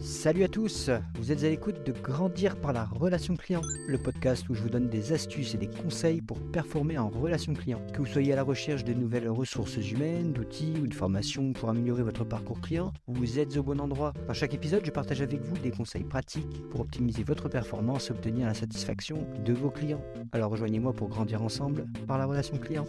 Salut 0.00 0.44
à 0.44 0.48
tous, 0.48 0.90
vous 1.18 1.32
êtes 1.32 1.44
à 1.44 1.48
l'écoute 1.48 1.84
de 1.84 1.92
Grandir 1.92 2.56
par 2.56 2.72
la 2.72 2.84
relation 2.84 3.36
client, 3.36 3.60
le 3.86 3.98
podcast 3.98 4.48
où 4.48 4.54
je 4.54 4.62
vous 4.62 4.68
donne 4.68 4.88
des 4.88 5.12
astuces 5.12 5.54
et 5.54 5.58
des 5.58 5.68
conseils 5.68 6.20
pour 6.20 6.38
performer 6.50 6.98
en 6.98 7.08
relation 7.08 7.54
client. 7.54 7.80
Que 7.92 7.98
vous 7.98 8.06
soyez 8.06 8.32
à 8.32 8.36
la 8.36 8.42
recherche 8.42 8.84
de 8.84 8.92
nouvelles 8.92 9.28
ressources 9.28 9.76
humaines, 9.76 10.32
d'outils 10.32 10.74
ou 10.82 10.86
de 10.86 10.94
formations 10.94 11.52
pour 11.52 11.68
améliorer 11.68 12.02
votre 12.02 12.24
parcours 12.24 12.60
client, 12.60 12.92
vous 13.06 13.38
êtes 13.38 13.56
au 13.56 13.62
bon 13.62 13.80
endroit. 13.80 14.12
Dans 14.26 14.34
chaque 14.34 14.54
épisode, 14.54 14.84
je 14.84 14.90
partage 14.90 15.22
avec 15.22 15.40
vous 15.40 15.56
des 15.58 15.70
conseils 15.70 16.04
pratiques 16.04 16.62
pour 16.70 16.80
optimiser 16.80 17.22
votre 17.22 17.48
performance 17.48 18.08
et 18.08 18.12
obtenir 18.12 18.46
la 18.46 18.54
satisfaction 18.54 19.26
de 19.44 19.52
vos 19.52 19.70
clients. 19.70 20.02
Alors 20.32 20.50
rejoignez-moi 20.50 20.92
pour 20.92 21.08
grandir 21.08 21.42
ensemble 21.42 21.86
par 22.06 22.18
la 22.18 22.26
relation 22.26 22.58
client. 22.58 22.86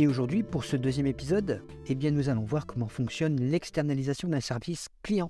Et 0.00 0.06
aujourd'hui, 0.06 0.44
pour 0.44 0.64
ce 0.64 0.76
deuxième 0.76 1.08
épisode, 1.08 1.60
eh 1.88 2.10
nous 2.12 2.28
allons 2.28 2.44
voir 2.44 2.66
comment 2.66 2.86
fonctionne 2.86 3.34
l'externalisation 3.40 4.28
d'un 4.28 4.38
service 4.38 4.86
client. 5.02 5.28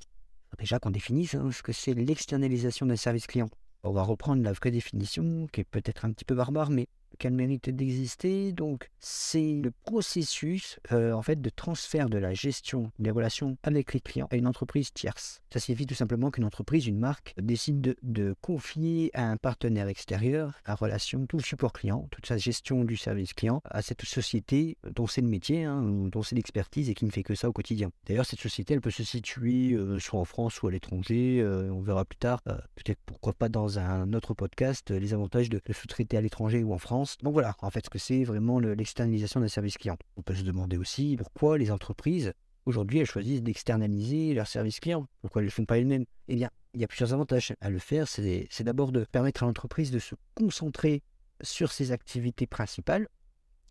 Déjà 0.58 0.78
qu'on 0.78 0.90
définisse 0.90 1.34
hein, 1.36 1.48
ce 1.50 1.62
que 1.62 1.72
c'est 1.72 1.94
l'externalisation 1.94 2.84
d'un 2.84 2.96
service 2.96 3.26
client. 3.26 3.48
On 3.82 3.92
va 3.92 4.02
reprendre 4.02 4.42
la 4.42 4.52
vraie 4.52 4.70
définition, 4.70 5.46
qui 5.54 5.62
est 5.62 5.64
peut-être 5.64 6.04
un 6.04 6.12
petit 6.12 6.26
peu 6.26 6.34
barbare, 6.34 6.68
mais 6.68 6.86
qu'elle 7.18 7.34
mérite 7.34 7.70
d'exister. 7.70 8.52
Donc, 8.52 8.90
c'est 8.98 9.60
le 9.62 9.70
processus 9.70 10.78
euh, 10.92 11.12
en 11.12 11.22
fait 11.22 11.40
de 11.40 11.50
transfert 11.50 12.08
de 12.08 12.18
la 12.18 12.34
gestion 12.34 12.90
des 12.98 13.10
relations 13.10 13.56
avec 13.62 13.92
les 13.92 14.00
clients 14.00 14.28
à 14.30 14.36
une 14.36 14.46
entreprise 14.46 14.92
tierce. 14.92 15.40
Ça 15.52 15.60
signifie 15.60 15.86
tout 15.86 15.94
simplement 15.94 16.30
qu'une 16.30 16.44
entreprise, 16.44 16.86
une 16.86 16.98
marque, 16.98 17.34
décide 17.40 17.96
de, 18.02 18.34
confier 18.40 19.10
à 19.14 19.28
un 19.28 19.36
partenaire 19.36 19.88
extérieur 19.88 20.60
la 20.66 20.74
relation, 20.74 21.26
tout 21.26 21.38
le 21.38 21.42
support 21.42 21.72
client, 21.72 22.06
toute 22.10 22.26
sa 22.26 22.36
gestion 22.36 22.84
du 22.84 22.96
service 22.96 23.32
client 23.32 23.62
à 23.64 23.82
cette 23.82 24.04
société 24.04 24.76
dont 24.94 25.06
c'est 25.06 25.20
le 25.20 25.28
métier, 25.28 25.64
hein, 25.64 25.82
dont 25.82 26.22
c'est 26.22 26.36
l'expertise 26.36 26.90
et 26.90 26.94
qui 26.94 27.04
ne 27.04 27.10
fait 27.10 27.22
que 27.22 27.34
ça 27.34 27.48
au 27.48 27.52
quotidien. 27.52 27.90
D'ailleurs, 28.06 28.26
cette 28.26 28.40
société, 28.40 28.74
elle 28.74 28.80
peut 28.80 28.90
se 28.90 29.04
situer 29.04 29.72
euh, 29.72 29.98
soit 29.98 30.20
en 30.20 30.24
France 30.24 30.62
ou 30.62 30.68
à 30.68 30.70
l'étranger. 30.70 31.40
Euh, 31.40 31.70
on 31.70 31.80
verra 31.80 32.04
plus 32.04 32.18
tard, 32.18 32.42
peut-être 32.42 33.00
pourquoi 33.06 33.32
pas 33.32 33.48
dans 33.48 33.78
un 33.78 34.12
autre 34.12 34.34
podcast, 34.34 34.90
les 34.90 35.14
avantages 35.14 35.48
de, 35.48 35.60
de 35.64 35.72
sous-traiter 35.72 36.16
à 36.16 36.20
l'étranger 36.20 36.62
ou 36.62 36.72
en 36.74 36.78
France 36.78 37.07
donc 37.22 37.32
voilà, 37.32 37.54
en 37.60 37.70
fait, 37.70 37.84
ce 37.84 37.90
que 37.90 37.98
c'est 37.98 38.24
vraiment 38.24 38.58
l'externalisation 38.58 39.40
d'un 39.40 39.48
service 39.48 39.76
client. 39.76 39.96
On 40.16 40.22
peut 40.22 40.34
se 40.34 40.42
demander 40.42 40.76
aussi 40.76 41.16
pourquoi 41.16 41.58
les 41.58 41.70
entreprises, 41.70 42.32
aujourd'hui, 42.66 42.98
elles 42.98 43.06
choisissent 43.06 43.42
d'externaliser 43.42 44.34
leur 44.34 44.46
service 44.46 44.80
client. 44.80 45.06
Pourquoi 45.22 45.40
elles 45.40 45.46
ne 45.46 45.50
le 45.50 45.54
font 45.54 45.64
pas 45.64 45.78
elles-mêmes 45.78 46.04
Eh 46.28 46.36
bien, 46.36 46.50
il 46.74 46.80
y 46.80 46.84
a 46.84 46.88
plusieurs 46.88 47.12
avantages 47.12 47.54
à 47.60 47.70
le 47.70 47.78
faire. 47.78 48.06
C'est 48.08 48.48
d'abord 48.60 48.92
de 48.92 49.04
permettre 49.04 49.42
à 49.42 49.46
l'entreprise 49.46 49.90
de 49.90 49.98
se 49.98 50.14
concentrer 50.34 51.02
sur 51.42 51.72
ses 51.72 51.92
activités 51.92 52.46
principales 52.46 53.08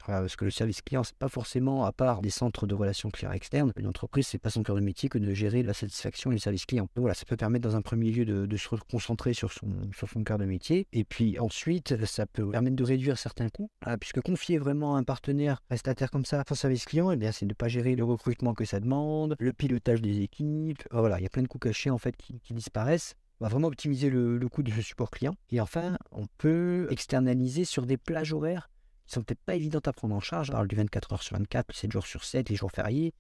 parce 0.08 0.36
que 0.36 0.46
le 0.46 0.52
service 0.52 0.82
client, 0.82 1.04
c'est 1.04 1.18
pas 1.18 1.30
forcément, 1.30 1.86
à 1.86 1.92
part 1.92 2.22
des 2.22 2.30
centres 2.30 2.66
de 2.66 2.74
relations 2.74 3.10
clients 3.10 3.32
externes, 3.32 3.72
une 3.78 3.88
entreprise, 3.88 4.28
c'est 4.28 4.38
pas 4.38 4.50
son 4.50 4.64
cœur 4.64 4.76
de 4.76 4.82
métier 4.82 5.10
que 5.10 5.18
de 5.18 5.34
gérer 5.34 5.64
la 5.64 5.74
satisfaction 5.74 6.32
le 6.38 6.38
service 6.38 6.66
client. 6.66 6.84
Donc 6.96 7.02
voilà, 7.02 7.14
ça 7.14 7.26
peut 7.26 7.38
permettre 7.38 7.68
dans 7.68 7.76
un 7.76 7.82
premier 7.82 8.12
lieu 8.12 8.26
de, 8.26 8.58
se 8.58 8.68
concentrer 8.92 9.34
sur 9.34 9.52
son, 9.52 9.68
sur 9.96 10.10
son 10.10 10.24
cœur 10.24 10.38
de 10.38 10.46
métier. 10.46 10.88
Et 10.94 11.04
puis 11.04 11.40
ensuite, 11.40 12.06
ça 12.06 12.26
peut 12.26 12.50
permettre 12.50 12.76
de 12.76 12.84
réduire 12.84 13.18
certains 13.18 13.50
coûts, 13.50 13.70
ah, 13.82 13.98
puisque 13.98 14.22
confier 14.22 14.58
vraiment 14.58 14.96
un 14.96 15.04
partenaire 15.04 15.62
prestataire 15.62 16.12
comme 16.12 16.26
ça 16.26 16.44
son 16.48 16.56
service 16.56 16.86
client, 16.86 17.12
eh 17.12 17.18
bien, 17.18 17.32
c'est 17.32 17.46
de 17.46 17.52
ne 17.52 17.56
pas 17.56 17.68
gérer 17.68 17.96
le 17.96 18.04
recrutement 18.04 18.54
que 18.54 18.66
ça 18.66 18.80
demande, 18.80 19.36
le 19.40 19.54
pilotage 19.54 20.02
des 20.02 20.22
équipes. 20.22 20.84
Ah, 20.92 21.00
voilà, 21.00 21.20
il 21.20 21.24
y 21.24 21.26
a 21.26 21.30
plein 21.30 21.44
de 21.44 21.48
coûts 21.48 21.60
cachés 21.60 21.90
en 21.90 21.98
fait 21.98 22.16
qui, 22.16 22.40
disparaissent. 22.52 23.16
On 23.40 23.46
va 23.46 23.50
vraiment 23.50 23.68
optimiser 23.68 24.10
le, 24.10 24.38
le 24.38 24.50
coût 24.50 24.64
de 24.64 24.72
ce 24.72 24.82
support 24.82 25.12
client. 25.12 25.36
Et 25.52 25.62
enfin, 25.62 25.98
on 26.12 26.26
peut 26.38 26.88
externaliser 26.90 27.66
sur 27.66 27.86
des 27.86 27.98
plages 27.98 28.34
horaires 28.34 28.70
qui 29.08 29.14
sont 29.14 29.24
peut-être 29.24 29.44
pas 29.44 29.56
évidentes 29.56 29.88
à 29.88 29.94
prendre 29.94 30.16
en 30.16 30.20
charge. 30.20 30.50
On 30.50 30.54
parle 30.54 30.68
du 30.68 30.76
24 30.76 31.14
heures 31.14 31.24
sur 31.24 31.38
24, 31.38 31.74
7 31.74 31.92
jours 31.92 32.06
sur 32.06 32.24
7, 32.24 32.50
les 32.50 32.56
jours 32.56 32.72
fériés. 32.72 33.14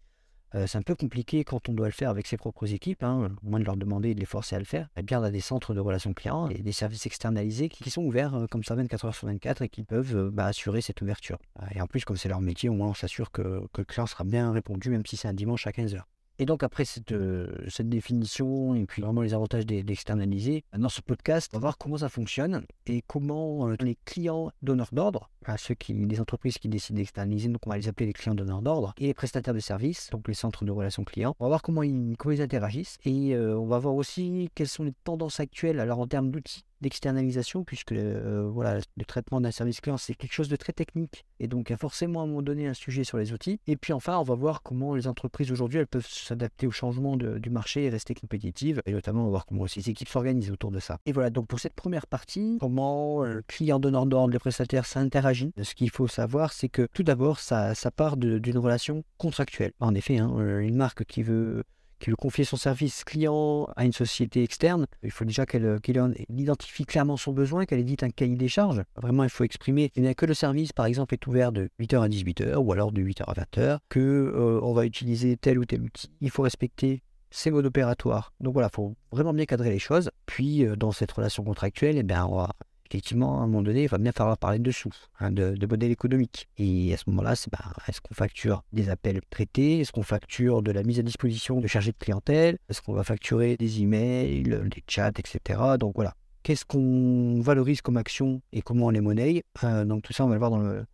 Euh, 0.55 0.65
c'est 0.65 0.77
un 0.77 0.81
peu 0.81 0.95
compliqué 0.95 1.43
quand 1.43 1.67
on 1.67 1.73
doit 1.73 1.87
le 1.87 1.91
faire 1.91 2.09
avec 2.09 2.25
ses 2.25 2.37
propres 2.37 2.73
équipes, 2.73 3.03
hein, 3.03 3.35
au 3.43 3.49
moins 3.49 3.59
de 3.59 3.65
leur 3.65 3.75
demander 3.75 4.11
et 4.11 4.15
de 4.15 4.19
les 4.19 4.25
forcer 4.25 4.55
à 4.55 4.59
le 4.59 4.65
faire. 4.65 4.87
Eh 4.95 5.01
bien, 5.01 5.19
on 5.19 5.23
a 5.23 5.31
des 5.31 5.41
centres 5.41 5.73
de 5.73 5.79
relations 5.79 6.13
clients 6.13 6.47
et 6.49 6.59
des 6.59 6.71
services 6.71 7.05
externalisés 7.05 7.67
qui, 7.67 7.89
sont 7.89 8.03
ouverts 8.03 8.35
euh, 8.35 8.47
comme 8.47 8.63
ça 8.63 8.75
24 8.75 9.05
heures 9.05 9.15
sur 9.15 9.27
24 9.27 9.63
et 9.63 9.69
qui 9.69 9.83
peuvent 9.83 10.15
euh, 10.15 10.31
bah, 10.31 10.45
assurer 10.45 10.81
cette 10.81 11.01
ouverture. 11.01 11.37
Et 11.75 11.81
en 11.81 11.87
plus, 11.87 12.05
comme 12.05 12.17
c'est 12.17 12.29
leur 12.29 12.41
métier, 12.41 12.69
au 12.69 12.73
moins 12.73 12.89
on 12.89 12.93
s'assure 12.93 13.31
que, 13.31 13.65
que, 13.73 13.81
le 13.81 13.85
client 13.85 14.05
sera 14.05 14.23
bien 14.23 14.51
répondu, 14.51 14.89
même 14.89 15.05
si 15.05 15.17
c'est 15.17 15.27
un 15.27 15.33
dimanche 15.33 15.67
à 15.67 15.71
15h. 15.71 16.01
Et 16.39 16.45
donc 16.45 16.61
après 16.61 16.85
cette, 16.85 17.11
euh, 17.13 17.47
cette 17.67 17.89
définition 17.89 18.75
et 18.75 18.85
puis 18.85 19.01
vraiment 19.01 19.21
les 19.21 19.33
avantages 19.33 19.65
d'externaliser, 19.65 20.63
dans 20.77 20.89
ce 20.89 21.01
podcast, 21.01 21.49
on 21.53 21.57
va 21.57 21.61
voir 21.61 21.77
comment 21.77 21.97
ça 21.97 22.09
fonctionne 22.09 22.63
et 22.85 23.01
comment 23.07 23.69
euh, 23.69 23.75
les 23.79 23.97
clients 24.05 24.51
donneurs 24.61 24.89
d'ordre, 24.91 25.31
ceux 25.57 25.73
qui, 25.73 25.93
les 25.93 26.21
entreprises 26.21 26.59
qui 26.59 26.69
décident 26.69 26.97
d'externaliser, 26.97 27.49
donc 27.49 27.65
on 27.65 27.71
va 27.71 27.77
les 27.77 27.87
appeler 27.87 28.05
les 28.05 28.13
clients 28.13 28.35
donneurs 28.35 28.61
d'ordre, 28.61 28.93
et 28.99 29.07
les 29.07 29.13
prestataires 29.15 29.55
de 29.55 29.59
services, 29.59 30.09
donc 30.11 30.27
les 30.27 30.35
centres 30.35 30.63
de 30.63 30.71
relations 30.71 31.03
clients, 31.03 31.35
on 31.39 31.45
va 31.45 31.49
voir 31.49 31.61
comment 31.63 31.81
ils, 31.81 32.15
comment 32.17 32.33
ils 32.33 32.41
interagissent 32.41 32.97
et 33.03 33.33
euh, 33.33 33.57
on 33.57 33.65
va 33.65 33.79
voir 33.79 33.95
aussi 33.95 34.49
quelles 34.53 34.67
sont 34.67 34.83
les 34.83 34.93
tendances 35.03 35.39
actuelles 35.39 35.79
alors 35.79 35.99
en 35.99 36.07
termes 36.07 36.29
d'outils 36.29 36.66
d'externalisation, 36.81 37.63
puisque 37.63 37.91
euh, 37.91 38.49
voilà, 38.51 38.79
le 38.95 39.05
traitement 39.05 39.41
d'un 39.41 39.51
service 39.51 39.81
client, 39.81 39.97
c'est 39.97 40.13
quelque 40.13 40.33
chose 40.33 40.49
de 40.49 40.55
très 40.55 40.73
technique. 40.73 41.25
Et 41.39 41.47
donc, 41.47 41.69
il 41.69 41.73
y 41.73 41.75
a 41.75 41.77
forcément 41.77 42.21
à 42.21 42.23
un 42.23 42.27
moment 42.27 42.41
donné 42.41 42.67
un 42.67 42.73
sujet 42.73 43.03
sur 43.03 43.17
les 43.17 43.33
outils. 43.33 43.59
Et 43.67 43.75
puis 43.75 43.93
enfin, 43.93 44.17
on 44.17 44.23
va 44.23 44.35
voir 44.35 44.61
comment 44.63 44.95
les 44.95 45.07
entreprises 45.07 45.51
aujourd'hui, 45.51 45.79
elles 45.79 45.87
peuvent 45.87 46.07
s'adapter 46.07 46.67
au 46.67 46.71
changement 46.71 47.17
du 47.17 47.49
marché 47.49 47.85
et 47.85 47.89
rester 47.89 48.13
compétitives. 48.13 48.81
Et 48.85 48.91
notamment, 48.91 49.21
on 49.21 49.25
va 49.25 49.31
voir 49.31 49.45
comment 49.45 49.61
aussi 49.61 49.79
les 49.79 49.89
équipes 49.89 50.09
s'organisent 50.09 50.51
autour 50.51 50.71
de 50.71 50.79
ça. 50.79 50.99
Et 51.05 51.11
voilà, 51.11 51.29
donc 51.29 51.47
pour 51.47 51.59
cette 51.59 51.73
première 51.73 52.07
partie, 52.07 52.57
comment 52.59 53.23
le 53.23 53.41
client 53.41 53.79
donneur 53.79 54.05
d'ordre, 54.05 54.33
les 54.33 54.39
prestataires, 54.39 54.85
ça 54.85 54.99
interagit. 54.99 55.53
Ce 55.61 55.75
qu'il 55.75 55.89
faut 55.89 56.07
savoir, 56.07 56.53
c'est 56.53 56.69
que 56.69 56.87
tout 56.93 57.03
d'abord, 57.03 57.39
ça, 57.39 57.75
ça 57.75 57.91
part 57.91 58.17
d'une 58.17 58.57
relation 58.57 59.03
contractuelle. 59.17 59.73
En 59.79 59.95
effet, 59.95 60.17
hein, 60.17 60.59
une 60.59 60.75
marque 60.75 61.05
qui 61.05 61.23
veut 61.23 61.63
veut 62.05 62.15
confier 62.15 62.43
son 62.43 62.57
service 62.57 63.03
client 63.03 63.67
à 63.75 63.85
une 63.85 63.93
société 63.93 64.43
externe, 64.43 64.85
il 65.03 65.11
faut 65.11 65.25
déjà 65.25 65.45
qu'elle 65.45 65.79
identifie 66.29 66.85
clairement 66.85 67.17
son 67.17 67.33
besoin, 67.33 67.65
qu'elle 67.65 67.79
édite 67.79 68.03
un 68.03 68.09
cahier 68.09 68.35
des 68.35 68.47
charges. 68.47 68.83
Vraiment, 68.95 69.23
il 69.23 69.29
faut 69.29 69.43
exprimer 69.43 69.91
il 69.95 70.03
n'y 70.03 70.09
a 70.09 70.13
que 70.13 70.25
le 70.25 70.33
service, 70.33 70.73
par 70.73 70.85
exemple, 70.85 71.13
est 71.13 71.27
ouvert 71.27 71.51
de 71.51 71.69
8h 71.79 72.01
à 72.01 72.07
18h 72.07 72.55
ou 72.55 72.71
alors 72.71 72.91
de 72.91 73.01
8h 73.01 73.23
à 73.27 73.33
20h, 73.33 73.79
que 73.89 73.99
euh, 73.99 74.73
va 74.73 74.85
utiliser 74.85 75.37
tel 75.37 75.57
ou 75.57 75.65
tel 75.65 75.81
outil. 75.81 76.11
Il 76.21 76.29
faut 76.29 76.43
respecter 76.43 77.01
ces 77.31 77.51
modes 77.51 77.65
opératoires. 77.65 78.33
Donc 78.39 78.53
voilà, 78.53 78.69
il 78.71 78.75
faut 78.75 78.95
vraiment 79.11 79.33
bien 79.33 79.45
cadrer 79.45 79.71
les 79.71 79.79
choses. 79.79 80.11
Puis, 80.25 80.65
euh, 80.65 80.75
dans 80.75 80.91
cette 80.91 81.11
relation 81.11 81.43
contractuelle, 81.43 81.97
eh 81.97 82.03
bien, 82.03 82.25
on 82.25 82.35
va 82.35 82.51
effectivement, 82.89 83.39
à 83.39 83.43
un 83.43 83.47
moment 83.47 83.61
donné, 83.61 83.83
il 83.83 83.89
va 83.89 83.97
bien 83.97 84.11
falloir 84.11 84.37
parler 84.37 84.59
de 84.59 84.71
sous, 84.71 84.91
hein, 85.19 85.31
de, 85.31 85.67
modèle 85.67 85.91
économique. 85.91 86.47
Et 86.57 86.93
à 86.93 86.97
ce 86.97 87.03
moment-là, 87.07 87.35
c'est 87.35 87.51
bah, 87.51 87.59
est-ce 87.87 88.01
qu'on 88.01 88.13
facture 88.13 88.63
des 88.73 88.89
appels 88.89 89.21
traités? 89.29 89.79
Est-ce 89.79 89.91
qu'on 89.91 90.03
facture 90.03 90.61
de 90.61 90.71
la 90.71 90.83
mise 90.83 90.99
à 90.99 91.03
disposition 91.03 91.59
de 91.59 91.67
chargés 91.67 91.91
de 91.91 91.97
clientèle? 91.97 92.57
Est-ce 92.69 92.81
qu'on 92.81 92.93
va 92.93 93.03
facturer 93.03 93.57
des 93.57 93.81
emails, 93.81 94.43
des 94.43 94.83
chats, 94.87 95.11
etc. 95.17 95.59
Donc 95.79 95.95
voilà. 95.95 96.13
Qu'est-ce 96.43 96.65
qu'on 96.65 97.41
valorise 97.41 97.81
comme 97.81 97.97
action 97.97 98.41
et 98.53 98.61
comment 98.61 98.85
on 98.85 98.89
les 98.89 99.01
monnaie 99.01 99.43
euh, 99.63 99.83
Donc 99.83 100.03
tout 100.03 100.13
ça, 100.13 100.23
on 100.23 100.29
va 100.29 100.35
le 100.35 100.39
voir 100.39 100.51
dans 100.51 100.59
le, 100.59 100.85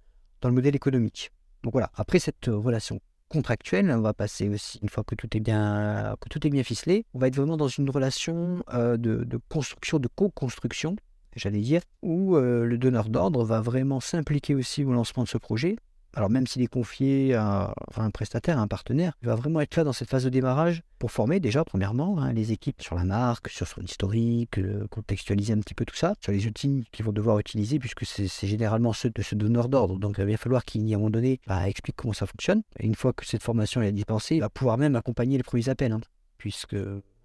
dans 0.41 0.49
le 0.49 0.55
modèle 0.55 0.75
économique. 0.75 1.31
Donc 1.61 1.73
voilà, 1.73 1.91
après 1.95 2.17
cette 2.19 2.47
relation 2.47 2.99
contractuelle, 3.29 3.89
on 3.91 4.01
va 4.01 4.13
passer 4.13 4.49
aussi, 4.49 4.79
une 4.81 4.89
fois 4.89 5.03
que 5.03 5.15
tout 5.15 5.27
est 5.35 5.39
bien, 5.39 6.15
que 6.21 6.29
tout 6.29 6.45
est 6.45 6.49
bien 6.49 6.63
ficelé, 6.63 7.05
on 7.13 7.19
va 7.19 7.27
être 7.27 7.35
vraiment 7.35 7.57
dans 7.57 7.67
une 7.67 7.89
relation 7.89 8.63
euh, 8.73 8.97
de, 8.97 9.23
de, 9.23 9.39
construction, 9.49 9.99
de 9.99 10.07
co-construction, 10.07 10.95
j'allais 11.35 11.61
dire, 11.61 11.81
où 12.01 12.35
euh, 12.35 12.65
le 12.65 12.77
donneur 12.77 13.09
d'ordre 13.09 13.43
va 13.43 13.61
vraiment 13.61 13.99
s'impliquer 13.99 14.55
aussi 14.55 14.83
au 14.83 14.91
lancement 14.91 15.23
de 15.23 15.27
ce 15.27 15.37
projet. 15.37 15.75
Alors 16.15 16.29
même 16.29 16.45
s'il 16.45 16.61
est 16.61 16.67
confié 16.67 17.33
à, 17.33 17.73
un 17.95 18.11
prestataire, 18.11 18.59
à 18.59 18.61
un 18.61 18.67
partenaire, 18.67 19.13
il 19.23 19.27
va 19.27 19.35
vraiment 19.35 19.61
être 19.61 19.75
là 19.75 19.83
dans 19.83 19.93
cette 19.93 20.09
phase 20.09 20.23
de 20.23 20.29
démarrage 20.29 20.83
pour 20.99 21.11
former 21.11 21.39
déjà, 21.39 21.65
premièrement, 21.65 22.19
hein, 22.19 22.33
les 22.33 22.51
équipes 22.51 22.83
sur 22.83 22.95
la 22.95 23.03
marque, 23.03 23.49
sur 23.49 23.67
son 23.67 23.81
historique, 23.81 24.59
euh, 24.59 24.85
contextualiser 24.91 25.53
un 25.53 25.59
petit 25.59 25.73
peu 25.73 25.85
tout 25.85 25.95
ça, 25.95 26.13
sur 26.21 26.31
les 26.31 26.45
outils 26.45 26.87
qu'ils 26.91 27.03
vont 27.03 27.13
devoir 27.13 27.39
utiliser, 27.39 27.79
puisque 27.79 28.05
c'est 28.05 28.47
généralement 28.47 28.93
ceux 28.93 29.09
de 29.09 29.21
ce 29.23 29.33
donneur 29.33 29.69
d'ordre. 29.69 29.97
Donc 29.97 30.17
il 30.19 30.25
va 30.25 30.37
falloir 30.37 30.63
qu'il, 30.65 30.83
à 30.93 30.95
un 30.95 30.99
moment 30.99 31.09
donné, 31.09 31.39
bah, 31.47 31.67
explique 31.67 31.95
comment 31.95 32.13
ça 32.13 32.27
fonctionne. 32.27 32.61
Une 32.79 32.95
fois 32.95 33.11
que 33.11 33.25
cette 33.25 33.41
formation 33.41 33.81
est 33.81 33.91
dispensée, 33.91 34.35
il 34.35 34.41
va 34.41 34.49
pouvoir 34.49 34.77
même 34.77 34.95
accompagner 34.95 35.37
les 35.37 35.43
premiers 35.43 35.69
appels, 35.69 35.93
hein, 35.93 36.01
puisque 36.37 36.75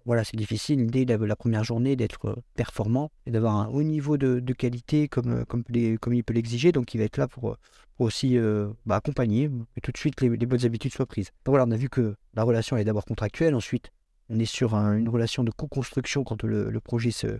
voilà, 0.05 0.23
c'est 0.23 0.37
difficile 0.37 0.87
dès 0.87 1.05
la, 1.05 1.35
première 1.35 1.63
journée 1.63 1.95
d'être 1.95 2.29
euh, 2.29 2.35
performant 2.55 3.11
et 3.25 3.31
d'avoir 3.31 3.55
un 3.55 3.67
haut 3.67 3.83
niveau 3.83 4.17
de, 4.17 4.53
qualité 4.53 5.07
comme, 5.07 5.41
euh, 5.41 5.45
comme, 5.45 6.13
il 6.13 6.23
peut 6.23 6.33
l'exiger. 6.33 6.71
Donc, 6.71 6.93
il 6.93 6.97
va 6.97 7.03
être 7.03 7.17
là 7.17 7.27
pour, 7.27 7.51
euh, 7.51 7.57
aussi 7.99 8.37
bah, 8.85 8.95
accompagner 8.95 9.49
et 9.75 9.81
tout 9.81 9.91
de 9.91 9.97
suite 9.97 10.21
les, 10.21 10.29
bonnes 10.29 10.65
habitudes 10.65 10.93
soient 10.93 11.05
prises. 11.05 11.31
Donc, 11.45 11.53
voilà, 11.53 11.65
on 11.67 11.71
a 11.71 11.75
vu 11.75 11.89
que 11.89 12.15
la 12.33 12.43
relation 12.43 12.77
est 12.77 12.85
d'abord 12.85 13.05
contractuelle. 13.05 13.55
Ensuite, 13.55 13.91
on 14.29 14.39
est 14.39 14.45
sur 14.45 14.73
une 14.73 15.09
relation 15.09 15.43
de 15.43 15.51
co-construction 15.51 16.23
quand 16.23 16.43
le, 16.43 16.79
projet 16.79 17.11
se, 17.11 17.39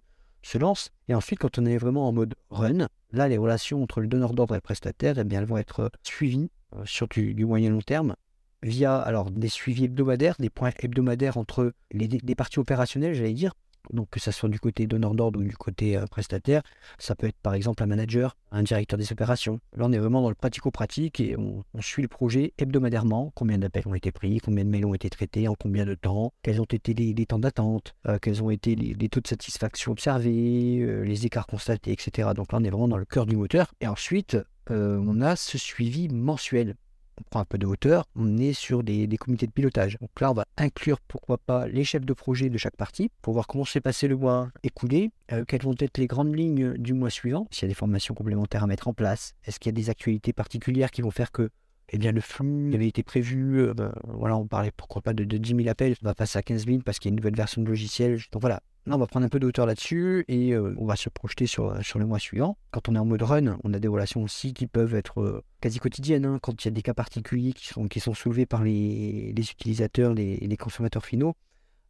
lance. 0.58 0.92
Et 1.08 1.16
ensuite, 1.16 1.40
quand 1.40 1.58
on 1.60 1.66
est 1.66 1.78
vraiment 1.78 2.10
en 2.10 2.12
mode 2.12 2.36
run, 2.50 2.88
là, 3.14 3.28
les 3.30 3.38
relations 3.38 3.82
entre 3.82 4.02
le 4.02 4.08
donneur 4.08 4.34
d'ordre 4.34 4.56
et 4.56 4.58
le 4.58 4.62
prestataire, 4.62 5.18
eh 5.18 5.24
bien, 5.24 5.40
elles 5.40 5.48
vont 5.48 5.58
être 5.58 5.92
suivies 6.04 6.50
sur 6.84 7.08
du, 7.08 7.34
du 7.34 7.46
moyen 7.46 7.70
long 7.70 7.82
terme 7.82 8.16
via 8.64 8.98
alors 8.98 9.32
des 9.32 9.50
suivis 9.50 9.86
hebdomadaires, 9.86 10.36
des 10.40 10.50
points 10.50 10.72
hebdomadaires 10.80 11.38
entre 11.38 11.74
les, 11.92 12.36
parties 12.36 12.60
opérationnelles, 12.60 13.14
j'allais 13.14 13.34
dire, 13.34 13.54
Donc 13.92 14.10
que 14.10 14.20
ce 14.20 14.32
soit 14.32 14.50
du 14.50 14.60
côté 14.60 14.86
donneur 14.88 15.16
d'ordre 15.16 15.40
ou 15.40 15.44
du 15.44 15.56
côté 15.56 15.98
euh, 15.98 16.06
prestataire, 16.06 16.62
ça 16.98 17.16
peut 17.16 17.28
être 17.28 17.40
par 17.42 17.54
exemple 17.54 17.82
un 17.84 17.88
manager, 17.88 18.36
un 18.52 18.64
directeur 18.64 19.00
des 19.00 19.12
opérations. 19.12 19.60
Là, 19.76 19.86
on 19.88 19.92
est 19.92 19.98
vraiment 19.98 20.22
dans 20.22 20.30
le 20.30 20.36
pratico-pratique 20.36 21.20
et 21.20 21.38
on, 21.38 21.64
suit 21.82 22.02
le 22.02 22.08
projet 22.08 22.54
hebdomadairement. 22.58 23.32
Combien 23.36 23.58
d'appels 23.58 23.88
ont 23.88 23.96
été 23.96 24.12
pris, 24.12 24.40
combien 24.40 24.66
de 24.66 24.70
mails 24.70 24.86
ont 24.86 24.94
été 24.94 25.10
traités, 25.10 25.48
en 25.48 25.56
combien 25.56 25.86
de 25.86 25.96
temps, 25.96 26.34
quels 26.44 26.62
ont 26.62 26.66
été 26.66 26.94
les, 26.94 27.26
temps 27.26 27.40
d'attente, 27.40 27.96
euh, 28.08 28.20
quels 28.22 28.44
ont 28.44 28.50
été 28.50 28.76
les, 28.76 29.10
taux 29.10 29.22
de 29.22 29.28
satisfaction 29.28 29.94
observés, 29.94 30.80
euh, 30.82 31.04
les 31.04 31.26
écarts 31.26 31.48
constatés, 31.48 31.92
etc. 31.92 32.30
Donc 32.36 32.52
là, 32.52 32.60
on 32.62 32.64
est 32.64 32.70
vraiment 32.70 32.90
dans 32.90 32.98
le 32.98 33.06
cœur 33.06 33.26
du 33.26 33.38
moteur. 33.38 33.74
Et 33.82 33.88
ensuite, 33.88 34.38
on 34.72 35.20
a 35.22 35.36
ce 35.36 35.58
suivi 35.58 36.10
mensuel 36.10 36.76
on 37.20 37.24
prend 37.30 37.40
un 37.42 37.46
peu 37.46 37.58
de 37.58 37.66
hauteur, 37.66 38.06
on 38.16 38.38
est 38.38 38.54
sur 38.54 38.84
des, 38.84 39.08
comités 39.18 39.48
de 39.48 39.52
pilotage. 39.52 39.98
Donc 40.00 40.10
là, 40.20 40.32
on 40.32 40.34
va 40.34 40.46
inclure, 40.58 41.00
pourquoi 41.08 41.38
pas, 41.38 41.68
les 41.68 41.84
chefs 41.84 42.06
de 42.06 42.14
projet 42.14 42.50
de 42.50 42.58
chaque 42.58 42.76
partie 42.76 43.10
pour 43.22 43.34
voir 43.34 43.48
comment 43.48 43.66
s'est 43.66 43.82
passé 43.82 44.08
le 44.08 44.18
mois 44.18 44.50
écoulé, 44.64 45.12
euh, 45.32 45.44
quelles 45.46 45.62
vont 45.62 45.76
être 45.80 45.98
les 45.98 46.08
grandes 46.08 46.36
lignes 46.36 46.74
du 46.74 46.94
mois 46.94 47.10
suivant, 47.10 47.48
s'il 47.52 47.64
y 47.64 47.66
a 47.66 47.70
des 47.70 47.76
formations 47.76 48.14
complémentaires 48.14 48.64
à 48.64 48.68
mettre 48.68 48.88
en 48.88 48.94
place, 48.94 49.34
est-ce 49.46 49.60
qu'il 49.60 49.72
y 49.72 49.76
a 49.76 49.80
des 49.80 49.90
actualités 49.90 50.34
particulières 50.34 50.92
qui 50.92 51.02
vont 51.02 51.12
faire 51.12 51.32
que 51.32 51.50
eh 51.92 51.98
bien, 51.98 52.12
le 52.12 52.22
flux 52.22 52.74
avait 52.76 52.88
été 52.88 53.02
prévu, 53.02 53.62
euh, 53.62 53.74
ben, 53.74 53.92
voilà, 54.04 54.38
on 54.38 54.46
parlait 54.46 54.72
pourquoi 54.76 55.02
pas 55.02 55.14
de, 55.14 55.24
de 55.24 55.38
10 55.38 55.56
000 55.56 55.70
appels, 55.70 55.96
on 56.04 56.06
va 56.06 56.14
passer 56.14 56.38
à 56.38 56.44
15 56.44 56.66
000 56.66 56.80
parce 56.86 57.00
qu'il 57.00 57.10
y 57.10 57.12
a 57.12 57.14
une 57.14 57.18
nouvelle 57.18 57.36
version 57.36 57.62
de 57.64 57.68
logiciel. 57.68 58.20
Donc 58.32 58.42
voilà, 58.42 58.62
Là, 58.86 58.96
on 58.96 58.98
va 58.98 59.08
prendre 59.08 59.26
un 59.26 59.30
peu 59.30 59.40
de 59.40 59.48
hauteur 59.48 59.66
là-dessus 59.66 60.26
et 60.28 60.54
euh, 60.54 60.74
on 60.78 60.86
va 60.86 60.96
se 60.96 61.10
projeter 61.10 61.48
sur, 61.48 61.68
euh, 61.70 61.82
sur 61.82 62.00
le 62.00 62.06
mois 62.06 62.18
suivant. 62.18 62.58
Quand 62.72 62.88
on 62.88 62.96
est 62.96 63.00
en 63.00 63.06
mode 63.06 63.22
run, 63.22 63.58
on 63.64 63.74
a 63.74 63.80
des 63.80 63.88
relations 63.88 64.24
aussi 64.24 64.54
qui 64.54 64.68
peuvent 64.68 64.96
être 64.96 65.22
euh, 65.22 65.44
quasi 65.62 65.80
quotidiennes. 65.80 66.26
Hein. 66.26 66.40
quand 66.42 66.64
il 66.64 66.68
y 66.68 66.70
a 66.70 66.72
des 66.72 66.82
cas 66.82 66.94
particuliers 66.94 67.54
qui 67.54 67.68
sont, 67.68 67.88
qui 67.88 68.00
sont 68.00 68.14
soulevés 68.14 68.46
par 68.46 68.64
les, 68.64 69.34
utilisateurs, 69.38 70.14
les, 70.14 70.38
les, 70.38 70.58
consommateurs 70.58 71.06
finaux, 71.06 71.36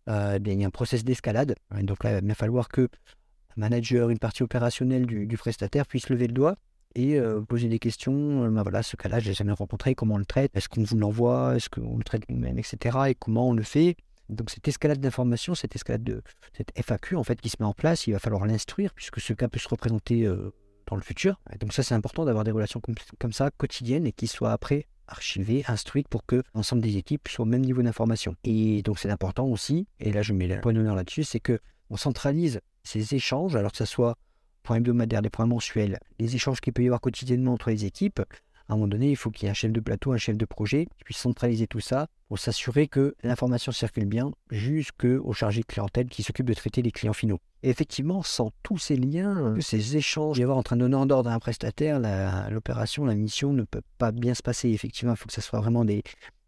eh 0.07 0.39
bien, 0.39 0.53
il 0.53 0.61
y 0.61 0.63
a 0.63 0.67
un 0.67 0.71
process 0.71 1.03
d'escalade. 1.03 1.55
Donc 1.83 2.03
là, 2.03 2.11
il 2.11 2.13
va 2.15 2.21
bien 2.21 2.33
falloir 2.33 2.67
que 2.67 2.81
un 2.81 3.59
manager, 3.59 4.09
une 4.09 4.17
partie 4.17 4.41
opérationnelle 4.41 5.05
du, 5.05 5.37
prestataire 5.37 5.85
puisse 5.85 6.09
lever 6.09 6.25
le 6.25 6.33
doigt 6.33 6.55
et 6.95 7.19
poser 7.47 7.67
des 7.67 7.77
questions. 7.77 8.49
Ben 8.49 8.63
voilà, 8.63 8.81
ce 8.81 8.95
cas-là, 8.95 9.19
je 9.19 9.27
l'ai 9.27 9.35
jamais 9.35 9.51
rencontré, 9.51 9.93
comment 9.93 10.15
on 10.15 10.17
le 10.17 10.25
traite, 10.25 10.49
est-ce 10.55 10.67
qu'on 10.67 10.81
vous 10.81 10.97
l'envoie, 10.97 11.55
est-ce 11.55 11.69
qu'on 11.69 11.97
le 11.97 12.03
traite 12.03 12.27
nous-mêmes, 12.27 12.57
etc. 12.57 12.97
Et 13.09 13.15
comment 13.15 13.49
on 13.49 13.53
le 13.53 13.61
fait. 13.61 13.97
Donc 14.29 14.49
cette 14.51 14.67
escalade 14.67 14.99
d'informations, 14.99 15.55
cette 15.55 15.75
escalade 15.75 16.03
de 16.03 16.21
cette 16.55 16.71
FAQ 16.75 17.15
en 17.15 17.23
fait 17.23 17.41
qui 17.41 17.49
se 17.49 17.57
met 17.59 17.65
en 17.65 17.73
place, 17.73 18.07
il 18.07 18.13
va 18.13 18.19
falloir 18.19 18.45
l'instruire 18.45 18.93
puisque 18.93 19.19
ce 19.19 19.33
cas 19.33 19.47
peut 19.47 19.59
se 19.59 19.67
représenter 19.67 20.25
euh, 20.25 20.53
dans 20.87 20.95
le 20.95 21.01
futur. 21.01 21.39
donc 21.59 21.73
ça 21.73 21.83
c'est 21.83 21.95
important 21.95 22.25
d'avoir 22.25 22.43
des 22.43 22.51
relations 22.51 22.81
comme, 23.19 23.33
ça 23.33 23.51
quotidiennes 23.51 24.05
et 24.05 24.11
qui 24.11 24.27
soient 24.27 24.51
après 24.51 24.87
archivées, 25.07 25.63
instruites 25.67 26.07
pour 26.07 26.25
que 26.25 26.43
l'ensemble 26.53 26.81
des 26.81 26.97
équipes 26.97 27.27
soient 27.27 27.43
au 27.43 27.47
même 27.47 27.65
niveau 27.65 27.81
d'information. 27.81 28.35
Et 28.43 28.83
donc 28.83 28.99
c'est 28.99 29.09
important 29.09 29.47
aussi, 29.47 29.87
et 29.99 30.11
là 30.11 30.21
je 30.21 30.33
mets 30.33 30.47
le 30.47 30.61
point 30.61 30.73
d'honneur 30.73 30.95
là-dessus, 30.95 31.23
c'est 31.23 31.39
que 31.39 31.59
on 31.89 31.97
centralise 31.97 32.61
ces 32.83 33.15
échanges, 33.15 33.55
alors 33.55 33.71
que 33.71 33.77
ce 33.77 33.85
soit 33.85 34.15
points 34.61 34.77
hebdomadaires, 34.77 35.23
des 35.23 35.31
points 35.31 35.47
mensuels, 35.47 35.99
les 36.19 36.35
échanges 36.35 36.61
qu'il 36.61 36.73
peut 36.73 36.83
y 36.83 36.87
avoir 36.87 37.01
quotidiennement 37.01 37.53
entre 37.53 37.71
les 37.71 37.85
équipes, 37.85 38.19
à 38.67 38.73
un 38.73 38.75
moment 38.75 38.87
donné, 38.87 39.09
il 39.09 39.15
faut 39.15 39.31
qu'il 39.31 39.45
y 39.45 39.47
ait 39.47 39.51
un 39.51 39.55
chef 39.55 39.71
de 39.71 39.79
plateau, 39.79 40.11
un 40.11 40.17
chef 40.17 40.37
de 40.37 40.45
projet 40.45 40.85
qui 40.97 41.03
puisse 41.03 41.17
centraliser 41.17 41.65
tout 41.65 41.79
ça 41.79 42.07
pour 42.29 42.39
s'assurer 42.39 42.87
que 42.87 43.15
l'information 43.23 43.71
circule 43.71 44.05
bien 44.05 44.31
jusqu'au 44.51 45.33
chargé 45.33 45.61
de 45.61 45.65
clientèle 45.65 46.07
qui 46.07 46.23
s'occupe 46.23 46.45
de 46.45 46.53
traiter 46.53 46.83
les 46.83 46.91
clients 46.91 47.13
finaux. 47.13 47.39
Et 47.63 47.69
effectivement, 47.69 48.21
sans 48.21 48.51
tous 48.63 48.77
ces 48.77 48.95
liens, 48.95 49.55
ces 49.59 49.97
échanges, 49.97 50.37
il 50.37 50.41
y 50.41 50.43
avoir 50.43 50.59
entre 50.59 50.73
un 50.73 50.77
donneur 50.77 51.07
d'ordre 51.07 51.31
et 51.31 51.33
un 51.33 51.39
prestataire, 51.39 51.99
l'opération, 52.49 53.03
la, 53.03 53.15
mission 53.15 53.51
ne 53.51 53.63
peut 53.63 53.81
pas 53.97 54.11
bien 54.11 54.35
se 54.35 54.43
passer. 54.43 54.69
Effectivement, 54.69 55.13
il 55.13 55.17
faut 55.17 55.27
que 55.27 55.33
ce 55.33 55.41
soit 55.41 55.59
vraiment 55.59 55.83
des, 55.83 56.03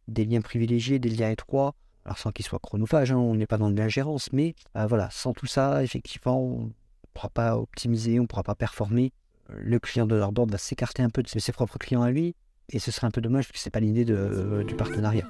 liens 0.08 0.42
privilégiés, 0.42 1.00
des 1.00 1.10
liens 1.10 1.32
étroits, 1.32 1.74
alors 2.06 2.20
sans 2.20 2.32
qu'ils 2.32 2.46
soient 2.46 2.60
chronophages, 2.60 3.12
hein, 3.12 3.18
on 3.18 3.36
n'est 3.36 3.48
pas 3.48 3.58
dans 3.58 3.72
de 3.72 3.78
l'ingérence, 3.78 4.32
mais 4.32 4.56
euh, 4.78 4.86
voilà, 4.86 5.10
sans 5.12 5.34
tout 5.34 5.48
ça, 5.48 5.84
effectivement, 5.84 6.42
on 6.42 6.66
ne 6.66 6.70
pourra 7.14 7.30
pas 7.30 7.58
optimiser, 7.58 8.20
on 8.20 8.24
ne 8.24 8.28
pourra 8.28 8.44
pas 8.44 8.56
performer 8.56 9.12
le 9.50 9.80
client 9.80 10.06
de 10.06 10.16
leur 10.16 10.32
d'ordre 10.32 10.52
va 10.52 10.58
s'écarter 10.58 11.04
un 11.04 11.10
peu 11.10 11.24
de 11.24 11.28
ses 11.28 11.52
propres 11.52 11.78
clients 11.78 12.02
à 12.02 12.12
lui, 12.12 12.36
et 12.70 12.80
ce 12.80 12.92
serait 12.92 13.08
un 13.08 13.12
peu 13.12 13.22
dommage 13.22 13.46
parce 13.48 13.54
que 13.54 13.60
c'est 13.60 13.70
pas 13.70 13.80
l'idée 13.80 14.06
du 14.06 14.76
partenariat. 14.76 15.28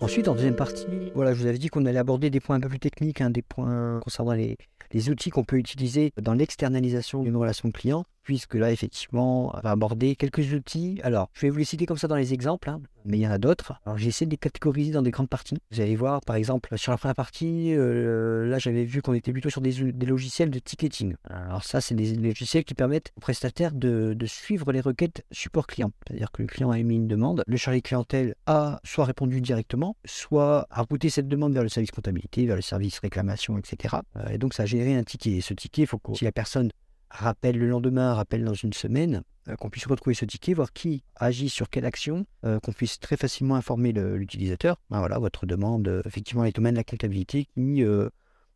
Ensuite, 0.00 0.28
en 0.28 0.34
deuxième 0.34 0.56
partie, 0.56 0.86
voilà, 1.14 1.32
je 1.32 1.40
vous 1.40 1.46
avais 1.46 1.58
dit 1.58 1.68
qu'on 1.68 1.86
allait 1.86 1.98
aborder 1.98 2.30
des 2.30 2.40
points 2.40 2.56
un 2.56 2.60
peu 2.60 2.68
plus 2.68 2.78
techniques, 2.78 3.20
hein, 3.20 3.30
des 3.30 3.42
points 3.42 4.00
concernant 4.00 4.32
les, 4.32 4.56
les 4.92 5.10
outils 5.10 5.30
qu'on 5.30 5.44
peut 5.44 5.56
utiliser 5.56 6.12
dans 6.20 6.34
l'externalisation 6.34 7.22
d'une 7.22 7.36
relation 7.36 7.70
client 7.70 8.04
puisque 8.28 8.56
là, 8.56 8.70
effectivement, 8.70 9.56
on 9.56 9.60
va 9.60 9.70
aborder 9.70 10.14
quelques 10.14 10.52
outils. 10.52 11.00
Alors, 11.02 11.30
je 11.32 11.40
vais 11.40 11.48
vous 11.48 11.56
les 11.56 11.64
citer 11.64 11.86
comme 11.86 11.96
ça 11.96 12.08
dans 12.08 12.14
les 12.14 12.34
exemples, 12.34 12.68
hein, 12.68 12.82
mais 13.06 13.16
il 13.16 13.22
y 13.22 13.26
en 13.26 13.30
a 13.30 13.38
d'autres. 13.38 13.80
Alors, 13.86 13.96
j'ai 13.96 14.08
essayé 14.08 14.26
de 14.26 14.32
les 14.32 14.36
catégoriser 14.36 14.92
dans 14.92 15.00
des 15.00 15.10
grandes 15.10 15.30
parties. 15.30 15.56
Vous 15.70 15.80
allez 15.80 15.96
voir, 15.96 16.20
par 16.20 16.36
exemple, 16.36 16.76
sur 16.76 16.92
la 16.92 16.98
première 16.98 17.14
partie, 17.14 17.74
euh, 17.74 18.46
là, 18.46 18.58
j'avais 18.58 18.84
vu 18.84 19.00
qu'on 19.00 19.14
était 19.14 19.32
plutôt 19.32 19.48
sur 19.48 19.62
des, 19.62 19.72
logiciels 19.72 20.50
de 20.50 20.58
ticketing. 20.58 21.14
Alors, 21.24 21.64
ça, 21.64 21.80
c'est 21.80 21.94
des 21.94 22.16
logiciels 22.16 22.64
qui 22.64 22.74
permettent 22.74 23.12
aux 23.16 23.20
prestataires 23.20 23.72
de, 23.72 24.14
suivre 24.26 24.72
les 24.72 24.82
requêtes 24.82 25.24
support 25.32 25.66
client. 25.66 25.90
C'est-à-dire 26.06 26.30
que 26.30 26.42
le 26.42 26.48
client 26.48 26.70
a 26.70 26.78
émis 26.78 26.96
une 26.96 27.08
demande, 27.08 27.44
le 27.46 27.56
chargé 27.56 27.80
clientèle 27.80 28.34
a 28.44 28.78
soit 28.84 29.06
répondu 29.06 29.40
directement, 29.40 29.96
soit 30.04 30.66
a 30.68 30.82
routé 30.82 31.08
cette 31.08 31.28
demande 31.28 31.54
vers 31.54 31.62
le 31.62 31.70
service 31.70 31.92
comptabilité, 31.92 32.44
vers 32.44 32.56
le 32.56 32.62
service 32.62 32.98
réclamation, 32.98 33.56
etc. 33.56 33.96
Euh, 34.16 34.28
et 34.28 34.36
donc, 34.36 34.52
ça 34.52 34.64
a 34.64 34.66
généré 34.66 34.96
un 34.96 35.02
ticket. 35.02 35.30
Et 35.30 35.40
ce 35.40 35.54
ticket, 35.54 35.82
il 35.84 35.86
faut 35.86 35.96
que 35.96 36.12
si 36.14 36.24
la 36.24 36.32
personne 36.32 36.68
rappel 37.10 37.58
le 37.58 37.68
lendemain, 37.68 38.14
rappel 38.14 38.44
dans 38.44 38.54
une 38.54 38.72
semaine, 38.72 39.22
euh, 39.48 39.56
qu'on 39.56 39.70
puisse 39.70 39.86
retrouver 39.86 40.14
ce 40.14 40.24
ticket, 40.24 40.54
voir 40.54 40.72
qui 40.72 41.04
agit 41.16 41.48
sur 41.48 41.70
quelle 41.70 41.84
action, 41.84 42.26
euh, 42.44 42.60
qu'on 42.60 42.72
puisse 42.72 42.98
très 43.00 43.16
facilement 43.16 43.54
informer 43.54 43.92
l'utilisateur. 43.92 44.76
Ben 44.90 44.98
voilà, 44.98 45.18
votre 45.18 45.46
demande, 45.46 45.88
euh, 45.88 46.02
effectivement, 46.04 46.44
est 46.44 46.48
au 46.48 46.60
domaine 46.60 46.74
de 46.74 46.78
la 46.78 46.84
comptabilité 46.84 47.46
qui 47.54 47.82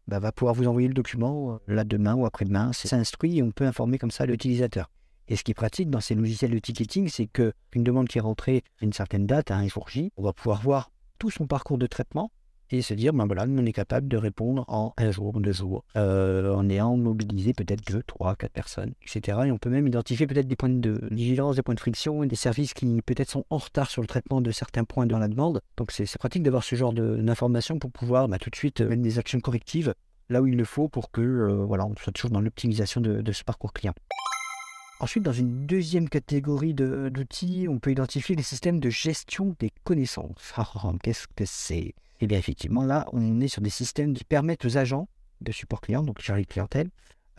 ben, 0.08 0.18
va 0.18 0.32
pouvoir 0.32 0.54
vous 0.54 0.66
envoyer 0.66 0.88
le 0.88 0.94
document 0.94 1.58
là 1.66 1.84
demain 1.84 2.14
ou 2.14 2.26
après-demain. 2.26 2.72
C'est 2.72 2.92
instruit 2.92 3.38
et 3.38 3.42
on 3.42 3.52
peut 3.52 3.66
informer 3.66 3.98
comme 3.98 4.10
ça 4.10 4.26
l'utilisateur. 4.26 4.90
Et 5.28 5.36
ce 5.36 5.44
qui 5.44 5.52
est 5.52 5.54
pratique 5.54 5.88
dans 5.88 6.00
ces 6.00 6.14
logiciels 6.14 6.50
de 6.50 6.58
ticketing, 6.58 7.08
c'est 7.08 7.26
qu'une 7.26 7.52
demande 7.84 8.08
qui 8.08 8.18
est 8.18 8.22
rentrée 8.22 8.64
à 8.80 8.84
une 8.84 8.92
certaine 8.92 9.26
date, 9.26 9.50
à 9.50 9.56
un 9.56 9.68
jour 9.68 9.88
J, 9.88 10.12
on 10.16 10.22
va 10.22 10.32
pouvoir 10.32 10.60
voir 10.60 10.90
tout 11.18 11.30
son 11.30 11.46
parcours 11.46 11.78
de 11.78 11.86
traitement 11.86 12.32
et 12.78 12.82
se 12.82 12.94
dire, 12.94 13.12
ben 13.12 13.26
voilà, 13.26 13.44
on 13.48 13.64
est 13.64 13.72
capable 13.72 14.08
de 14.08 14.16
répondre 14.16 14.64
en 14.68 14.92
un 14.96 15.10
jour, 15.10 15.40
deux 15.40 15.52
jours, 15.52 15.84
euh, 15.96 16.54
en 16.54 16.68
ayant 16.68 16.96
mobilisé 16.96 17.52
peut-être 17.52 17.84
deux, 17.86 18.02
trois, 18.02 18.36
quatre 18.36 18.52
personnes, 18.52 18.92
etc. 19.02 19.38
Et 19.46 19.52
on 19.52 19.58
peut 19.58 19.70
même 19.70 19.86
identifier 19.86 20.26
peut-être 20.26 20.46
des 20.46 20.56
points 20.56 20.68
de 20.68 21.00
vigilance, 21.10 21.56
des 21.56 21.62
points 21.62 21.74
de 21.74 21.80
friction, 21.80 22.24
des 22.24 22.36
services 22.36 22.74
qui 22.74 23.02
peut-être 23.02 23.30
sont 23.30 23.44
en 23.50 23.58
retard 23.58 23.90
sur 23.90 24.02
le 24.02 24.08
traitement 24.08 24.40
de 24.40 24.50
certains 24.50 24.84
points 24.84 25.06
dans 25.06 25.18
la 25.18 25.28
demande. 25.28 25.60
Donc 25.76 25.92
c'est 25.92 26.10
pratique 26.18 26.42
d'avoir 26.42 26.64
ce 26.64 26.76
genre 26.76 26.92
d'informations 26.92 27.78
pour 27.78 27.90
pouvoir 27.90 28.28
bah, 28.28 28.38
tout 28.38 28.50
de 28.50 28.56
suite 28.56 28.80
mettre 28.80 29.02
des 29.02 29.18
actions 29.18 29.40
correctives 29.40 29.94
là 30.28 30.40
où 30.40 30.46
il 30.46 30.56
le 30.56 30.64
faut 30.64 30.88
pour 30.88 31.10
que 31.10 31.20
euh, 31.20 31.64
voilà, 31.64 31.84
on 31.84 31.94
soit 31.96 32.12
toujours 32.12 32.30
dans 32.30 32.40
l'optimisation 32.40 33.00
de 33.00 33.32
ce 33.32 33.44
parcours 33.44 33.72
client. 33.72 33.92
Ensuite, 35.02 35.24
dans 35.24 35.32
une 35.32 35.66
deuxième 35.66 36.08
catégorie 36.08 36.74
d'outils, 36.74 37.66
on 37.68 37.80
peut 37.80 37.90
identifier 37.90 38.36
les 38.36 38.44
systèmes 38.44 38.78
de 38.78 38.88
gestion 38.88 39.56
des 39.58 39.72
connaissances. 39.82 40.54
Qu'est-ce 41.02 41.26
que 41.26 41.44
c'est? 41.44 41.96
Eh 42.20 42.28
bien 42.28 42.38
effectivement, 42.38 42.84
là, 42.84 43.08
on 43.12 43.40
est 43.40 43.48
sur 43.48 43.62
des 43.62 43.68
systèmes 43.68 44.14
qui 44.14 44.22
permettent 44.22 44.64
aux 44.64 44.78
agents 44.78 45.08
de 45.40 45.50
support 45.50 45.80
client, 45.80 46.04
donc 46.04 46.20
chargés 46.20 46.42
de 46.42 46.46
clientèle, 46.46 46.88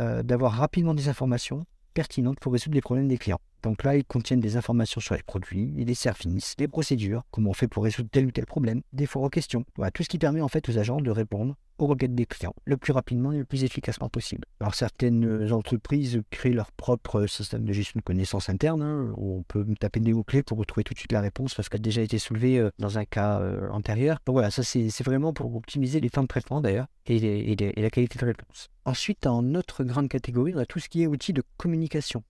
euh, 0.01 0.24
d'avoir 0.24 0.51
rapidement 0.51 0.93
des 0.93 1.08
informations 1.08 1.65
pertinentes 1.93 2.38
pour 2.41 2.51
résoudre 2.51 2.75
les 2.75 2.82
problèmes 2.82 3.08
des 3.08 3.17
clients. 3.17 3.39
Donc 3.63 3.84
là, 3.84 3.96
ils 3.96 4.03
contiennent 4.03 4.41
des 4.41 4.58
informations 4.58 5.00
sur 5.00 5.15
les 5.15 5.24
produits, 5.24 5.74
les 5.77 5.96
services, 5.96 6.55
les 6.60 6.67
procédures, 6.67 7.24
comment 7.32 7.51
on 7.51 7.53
fait 7.53 7.70
pour 7.70 7.84
résoudre 7.86 8.10
tel 8.12 8.25
ou 8.25 8.32
tel 8.32 8.46
problème, 8.46 8.82
des 8.91 9.05
foires 9.05 9.24
aux 9.24 9.29
questions. 9.29 9.63
Voilà, 9.77 9.89
tout 9.89 10.03
ce 10.03 10.10
qui 10.10 10.20
permet 10.20 10.41
en 10.41 10.50
fait 10.50 10.67
aux 10.70 10.77
agents 10.77 11.00
de 11.00 11.10
répondre 11.10 11.55
aux 11.79 11.88
requêtes 11.88 12.13
des 12.13 12.25
clients 12.25 12.53
le 12.65 12.77
plus 12.77 12.93
rapidement 12.93 13.32
et 13.32 13.38
le 13.38 13.46
plus 13.46 13.63
efficacement 13.63 14.10
possible. 14.10 14.46
Alors 14.60 14.75
certaines 14.75 15.51
entreprises 15.51 16.22
créent 16.29 16.53
leur 16.53 16.72
propre 16.72 17.25
système 17.25 17.65
de 17.65 17.74
gestion 17.74 18.00
de 18.00 18.03
connaissances 18.03 18.50
internes, 18.50 18.84
hein, 18.84 19.13
où 19.17 19.38
on 19.38 19.43
peut 19.43 19.65
taper 19.79 20.00
des 20.00 20.13
mots-clés 20.13 20.43
pour 20.43 20.58
retrouver 20.58 20.84
tout 20.84 20.93
de 20.93 21.00
suite 21.00 21.12
la 21.12 21.22
réponse 21.22 21.53
parce 21.55 21.70
qu'elle 21.70 21.82
a 21.82 21.84
déjà 21.84 22.01
été 22.01 22.20
soulevée 22.20 22.60
euh, 22.60 22.70
dans 22.79 22.98
un 22.98 23.05
cas 23.05 23.39
euh, 23.39 23.70
antérieur. 23.70 24.20
Donc 24.25 24.34
voilà, 24.34 24.51
ça 24.51 24.63
c'est 24.63 25.03
vraiment 25.03 25.34
pour 25.34 25.55
optimiser 25.55 26.00
les 26.00 26.10
temps 26.10 26.22
de 26.22 26.27
traitement 26.27 26.62
d'ailleurs 26.62 26.88
et, 27.05 27.51
et, 27.51 27.82
la 27.82 27.89
qualité 27.89 28.20
de 28.20 28.25
réponse. 28.25 28.70
Ensuite, 28.86 29.25
en 29.25 29.41
notre 29.41 29.84
grande 29.84 30.10
catégorie, 30.10 30.53
on 30.55 30.60
a 30.60 30.65
tout 30.65 30.79
ce 30.79 30.89
qui 30.89 31.01
est 31.01 31.08
outils 31.08 31.34
de 31.34 31.43
communication. 31.58 32.24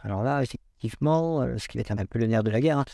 Alors 0.00 0.22
là, 0.22 0.42
effectivement, 0.80 1.46
ce 1.58 1.68
qui 1.68 1.78
va 1.78 1.82
être 1.82 1.90
un 1.90 2.06
peu 2.06 2.18
le 2.18 2.26
nerf 2.26 2.42
de 2.42 2.50
la 2.50 2.60
guerre, 2.60 2.84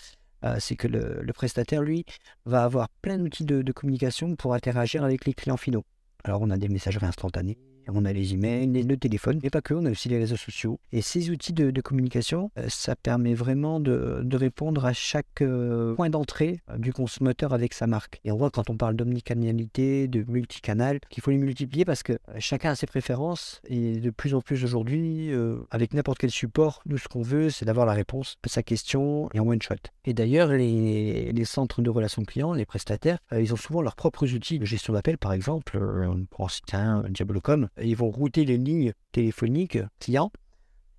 hein, 0.42 0.56
c'est 0.58 0.76
que 0.76 0.88
le, 0.88 1.32
prestataire, 1.32 1.82
lui, 1.82 2.04
va 2.44 2.64
avoir 2.64 2.88
plein 2.88 3.18
d'outils 3.18 3.44
de, 3.44 3.72
communication 3.72 4.36
pour 4.36 4.54
interagir 4.54 5.04
avec 5.04 5.24
les 5.24 5.34
clients 5.34 5.56
finaux. 5.56 5.84
Alors 6.24 6.40
on 6.42 6.50
a 6.50 6.56
des 6.56 6.68
messageries 6.68 7.06
instantanées, 7.06 7.58
on 7.92 8.04
a 8.04 8.12
les 8.12 8.34
emails, 8.34 8.66
le 8.66 8.96
téléphone, 8.96 9.40
mais 9.42 9.50
pas 9.50 9.60
que, 9.60 9.74
on 9.74 9.84
a 9.84 9.90
aussi 9.90 10.08
les 10.08 10.18
réseaux 10.18 10.36
sociaux. 10.36 10.78
Et 10.92 11.02
ces 11.02 11.30
outils 11.30 11.52
de, 11.52 11.80
communication, 11.80 12.50
euh, 12.58 12.66
ça 12.68 12.96
permet 12.96 13.34
vraiment 13.34 13.80
de, 13.80 14.24
répondre 14.34 14.84
à 14.84 14.92
chaque 14.92 15.42
euh, 15.42 15.94
point 15.94 16.10
d'entrée 16.10 16.60
euh, 16.70 16.78
du 16.78 16.92
consommateur 16.92 17.52
avec 17.52 17.72
sa 17.72 17.86
marque. 17.86 18.20
Et 18.24 18.32
on 18.32 18.36
voit 18.36 18.50
quand 18.50 18.70
on 18.70 18.76
parle 18.76 18.96
d'omnicanalité, 18.96 20.08
de 20.08 20.24
multicanal, 20.26 20.98
qu'il 21.08 21.22
faut 21.22 21.30
les 21.30 21.38
multiplier 21.38 21.84
parce 21.84 22.02
que 22.02 22.18
chacun 22.38 22.70
a 22.70 22.74
ses 22.74 22.86
préférences 22.86 23.60
et 23.68 24.00
de 24.00 24.10
plus 24.10 24.34
en 24.34 24.40
plus 24.40 24.64
aujourd'hui, 24.64 25.30
avec 25.70 25.94
n'importe 25.94 26.18
quel 26.18 26.30
support, 26.30 26.82
nous 26.86 26.98
ce 26.98 27.08
qu'on 27.08 27.22
veut, 27.22 27.50
c'est 27.50 27.64
d'avoir 27.64 27.86
la 27.86 27.92
réponse 27.92 28.36
à 28.44 28.48
sa 28.48 28.62
question 28.62 29.28
et 29.34 29.40
en 29.40 29.46
one 29.46 29.62
shot. 29.62 29.74
Et 30.04 30.14
d'ailleurs, 30.14 30.48
les, 30.48 31.44
centres 31.44 31.82
de 31.82 31.90
relations 31.90 32.22
clients, 32.22 32.54
les 32.54 32.64
prestataires, 32.64 33.18
ils 33.32 33.52
ont 33.52 33.56
souvent 33.56 33.82
leurs 33.82 33.96
propres 33.96 34.32
outils 34.34 34.58
de 34.58 34.64
gestion 34.64 34.92
d'appel, 34.92 35.18
par 35.18 35.32
exemple, 35.32 35.78
on 35.78 36.24
prend 36.24 36.48
un 36.72 37.04
Diabolocom, 37.08 37.68
ils 37.82 37.96
vont 37.96 38.10
router 38.10 38.44
les 38.44 38.56
lignes 38.56 38.92
téléphoniques 39.12 39.78
clients 40.00 40.32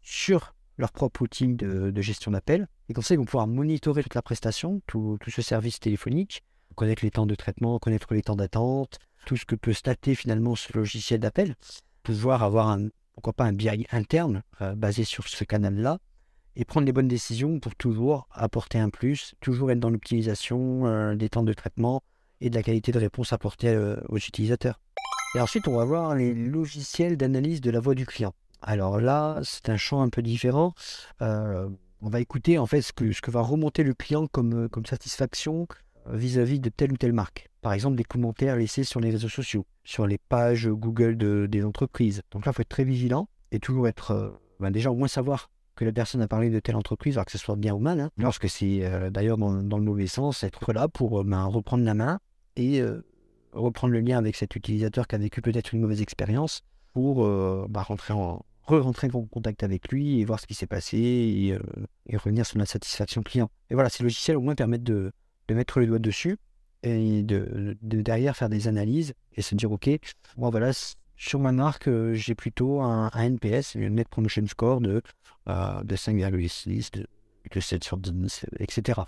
sur 0.01 0.53
leur 0.77 0.91
propre 0.91 1.21
outil 1.21 1.55
de, 1.55 2.01
gestion 2.01 2.31
d'appel. 2.31 2.67
Et 2.89 2.93
comme 2.93 3.03
ça, 3.03 3.13
ils 3.13 3.17
vont 3.17 3.25
pouvoir 3.25 3.47
monitorer 3.47 4.03
toute 4.03 4.15
la 4.15 4.21
prestation, 4.21 4.81
tout, 4.87 5.17
ce 5.27 5.41
service 5.41 5.79
téléphonique, 5.79 6.43
connaître 6.75 7.03
les 7.03 7.11
temps 7.11 7.25
de 7.25 7.35
traitement, 7.35 7.79
connaître 7.79 8.13
les 8.13 8.21
temps 8.21 8.35
d'attente, 8.35 8.99
tout 9.25 9.37
ce 9.37 9.45
que 9.45 9.55
peut 9.55 9.73
stater 9.73 10.13
finalement 10.15 10.55
ce 10.55 10.77
logiciel 10.77 11.19
d'appel, 11.19 11.55
pouvoir 12.03 12.43
avoir 12.43 12.69
un, 12.69 12.89
pourquoi 13.13 13.33
pas 13.33 13.45
un 13.45 13.53
BI 13.53 13.87
interne 13.91 14.43
euh, 14.61 14.75
basé 14.75 15.03
sur 15.03 15.27
ce 15.27 15.43
canal-là 15.43 15.99
et 16.55 16.65
prendre 16.65 16.85
les 16.85 16.93
bonnes 16.93 17.07
décisions 17.07 17.59
pour 17.59 17.75
toujours 17.75 18.27
apporter 18.31 18.77
un 18.77 18.89
plus, 18.89 19.35
toujours 19.41 19.71
être 19.71 19.79
dans 19.79 19.89
l'optimisation 19.89 20.85
euh, 20.85 21.15
des 21.15 21.29
temps 21.29 21.43
de 21.43 21.53
traitement 21.53 22.03
et 22.41 22.49
de 22.49 22.55
la 22.55 22.63
qualité 22.63 22.91
de 22.91 22.99
réponse 22.99 23.33
apportée 23.33 23.69
euh, 23.69 23.97
aux 24.09 24.17
utilisateurs. 24.17 24.79
Et 25.35 25.41
ensuite, 25.41 25.67
on 25.67 25.75
va 25.75 25.83
voir 25.83 26.15
les 26.15 26.33
logiciels 26.33 27.17
d'analyse 27.17 27.59
de 27.59 27.69
la 27.69 27.81
voix 27.81 27.93
du 27.93 28.05
client. 28.05 28.33
Alors 28.61 29.01
là, 29.01 29.41
c'est 29.43 29.67
un 29.67 29.75
champ 29.75 30.01
un 30.01 30.07
peu 30.07 30.21
différent. 30.21 30.73
Euh, 31.21 31.67
on 32.01 32.09
va 32.09 32.21
écouter 32.21 32.57
en 32.57 32.65
fait 32.65 32.81
ce 32.81 32.93
que, 32.93 33.31
va 33.31 33.41
remonter 33.41 33.83
le 33.83 33.93
client 33.93 34.27
comme, 34.27 34.53
euh, 34.53 34.83
satisfaction 34.85 35.67
euh, 36.07 36.15
vis-à-vis 36.15 36.61
de 36.61 36.69
telle 36.69 36.93
ou 36.93 36.95
telle 36.95 37.11
marque. 37.11 37.49
Par 37.61 37.73
exemple, 37.73 37.97
des 37.97 38.05
commentaires 38.05 38.55
laissés 38.55 38.85
sur 38.85 39.01
les 39.01 39.09
réseaux 39.11 39.27
sociaux, 39.27 39.65
sur 39.83 40.07
les 40.07 40.17
pages 40.17 40.69
Google 40.69 41.17
de, 41.17 41.47
des 41.51 41.65
entreprises. 41.65 42.21
Donc 42.31 42.45
là, 42.45 42.53
il 42.53 42.55
faut 42.55 42.61
être 42.61 42.69
très 42.69 42.85
vigilant 42.85 43.27
et 43.51 43.59
toujours 43.59 43.89
être, 43.89 44.39
ben 44.61 44.71
déjà 44.71 44.89
au 44.89 44.95
moins 44.95 45.09
savoir 45.09 45.49
que 45.75 45.83
la 45.83 45.91
personne 45.91 46.21
a 46.21 46.29
parlé 46.29 46.49
de 46.49 46.61
telle 46.61 46.77
entreprise, 46.77 47.17
alors 47.17 47.25
que 47.25 47.33
ce 47.33 47.37
soit 47.37 47.57
bien 47.57 47.73
ou 47.73 47.79
mal. 47.79 47.99
Hein. 47.99 48.09
Lorsque 48.17 48.47
c'est 48.47 48.89
d'ailleurs 49.11 49.37
dans, 49.37 49.51
le 49.51 49.83
mauvais 49.83 50.07
sens, 50.07 50.43
être 50.43 50.71
là 50.71 50.87
pour 50.87 51.25
ben, 51.25 51.43
reprendre 51.43 51.83
la 51.83 51.93
main 51.93 52.19
et 52.55 52.81
reprendre 53.55 53.93
le 53.93 54.01
lien 54.01 54.17
avec 54.17 54.35
cet 54.35 54.55
utilisateur 54.55 55.07
qui 55.07 55.15
a 55.15 55.17
vécu 55.17 55.41
peut-être 55.41 55.73
une 55.73 55.81
mauvaise 55.81 56.01
expérience 56.01 56.61
pour 56.93 57.25
euh, 57.25 57.65
bah, 57.69 57.81
rentrer 57.81 58.13
en 58.13 58.45
re-rentrer 58.63 59.09
en 59.13 59.25
contact 59.25 59.63
avec 59.63 59.89
lui 59.89 60.19
et 60.19 60.25
voir 60.25 60.39
ce 60.39 60.47
qui 60.47 60.55
s'est 60.55 60.65
passé 60.65 60.97
et, 60.97 61.53
euh, 61.53 62.17
revenir 62.17 62.47
sur 62.47 62.57
la 62.57 62.65
satisfaction 62.65 63.21
client. 63.21 63.51
Et 63.69 63.75
voilà, 63.75 63.89
ces 63.89 64.01
logiciels 64.01 64.37
au 64.37 64.41
moins 64.41 64.55
permettent 64.55 64.83
de, 64.83 65.11
mettre 65.51 65.79
le 65.79 65.85
doigt 65.85 65.99
dessus 65.99 66.37
et 66.81 67.21
de, 67.21 67.77
derrière 67.81 68.35
faire 68.35 68.49
des 68.49 68.67
analyses 68.67 69.13
et 69.33 69.43
se 69.43 69.53
dire 69.53 69.71
ok, 69.71 69.89
moi 70.37 70.49
voilà, 70.49 70.71
sur 71.15 71.39
ma 71.39 71.51
marque, 71.51 71.87
euh, 71.87 72.15
j'ai 72.15 72.33
plutôt 72.33 72.81
un, 72.81 73.11
NPS, 73.11 73.75
un 73.75 73.89
Net 73.89 74.07
Promotion 74.07 74.47
Score 74.47 74.81
de, 74.81 75.03
de 75.45 75.95
5,6, 75.95 76.91
de, 76.91 77.07
de 77.51 77.59
7 77.59 77.83
sur 77.83 77.97
10, 77.97 78.47
etc 78.59 79.01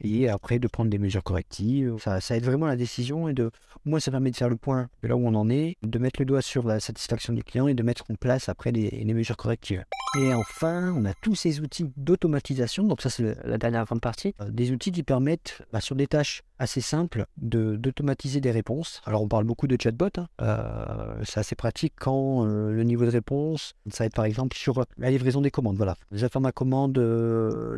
et 0.00 0.28
après 0.28 0.58
de 0.58 0.68
prendre 0.68 0.90
des 0.90 0.98
mesures 0.98 1.22
correctives. 1.22 1.96
Ça, 1.98 2.36
aide 2.36 2.44
vraiment 2.44 2.66
la 2.66 2.76
décision 2.76 3.28
et 3.28 3.34
de, 3.34 3.50
moi 3.84 4.00
ça 4.00 4.10
permet 4.10 4.30
de 4.30 4.36
faire 4.36 4.48
le 4.48 4.56
point 4.56 4.88
de 5.02 5.08
là 5.08 5.16
où 5.16 5.26
on 5.26 5.34
en 5.34 5.48
est, 5.50 5.76
de 5.82 5.98
mettre 5.98 6.20
le 6.20 6.26
doigt 6.26 6.42
sur 6.42 6.66
la 6.66 6.80
satisfaction 6.80 7.32
du 7.32 7.44
client 7.44 7.68
et 7.68 7.74
de 7.74 7.82
mettre 7.82 8.04
en 8.10 8.14
place 8.14 8.48
après 8.48 8.72
les, 8.72 9.04
mesures 9.10 9.36
correctives. 9.36 9.84
Et 10.18 10.34
enfin, 10.34 10.92
on 10.96 11.04
a 11.04 11.14
tous 11.14 11.34
ces 11.34 11.60
outils 11.60 11.92
d'automatisation, 11.96 12.84
donc 12.84 13.00
ça 13.00 13.10
c'est 13.10 13.36
la 13.44 13.58
dernière 13.58 13.84
grande 13.84 14.00
partie, 14.00 14.34
euh, 14.40 14.50
des 14.50 14.72
outils 14.72 14.90
qui 14.90 15.02
permettent 15.02 15.62
bah, 15.72 15.80
sur 15.80 15.94
des 15.94 16.06
tâches 16.06 16.42
assez 16.58 16.80
simples 16.80 17.26
d'automatiser 17.36 18.40
des 18.40 18.50
réponses. 18.50 19.02
Alors 19.04 19.22
on 19.22 19.28
parle 19.28 19.44
beaucoup 19.44 19.66
de 19.66 19.76
chatbot, 19.80 20.08
hein. 20.16 20.26
euh, 20.42 21.22
c'est 21.24 21.40
assez 21.40 21.54
pratique 21.54 21.94
quand 21.96 22.44
euh, 22.44 22.72
le 22.72 22.82
niveau 22.82 23.04
de 23.04 23.10
réponse, 23.10 23.74
ça 23.90 24.04
va 24.04 24.06
être 24.06 24.14
par 24.14 24.24
exemple 24.24 24.56
sur 24.56 24.84
la 24.98 25.10
livraison 25.10 25.40
des 25.40 25.50
commandes. 25.50 25.76
Voilà, 25.76 25.96
fait 26.12 26.40
ma 26.40 26.52
commande 26.52 26.98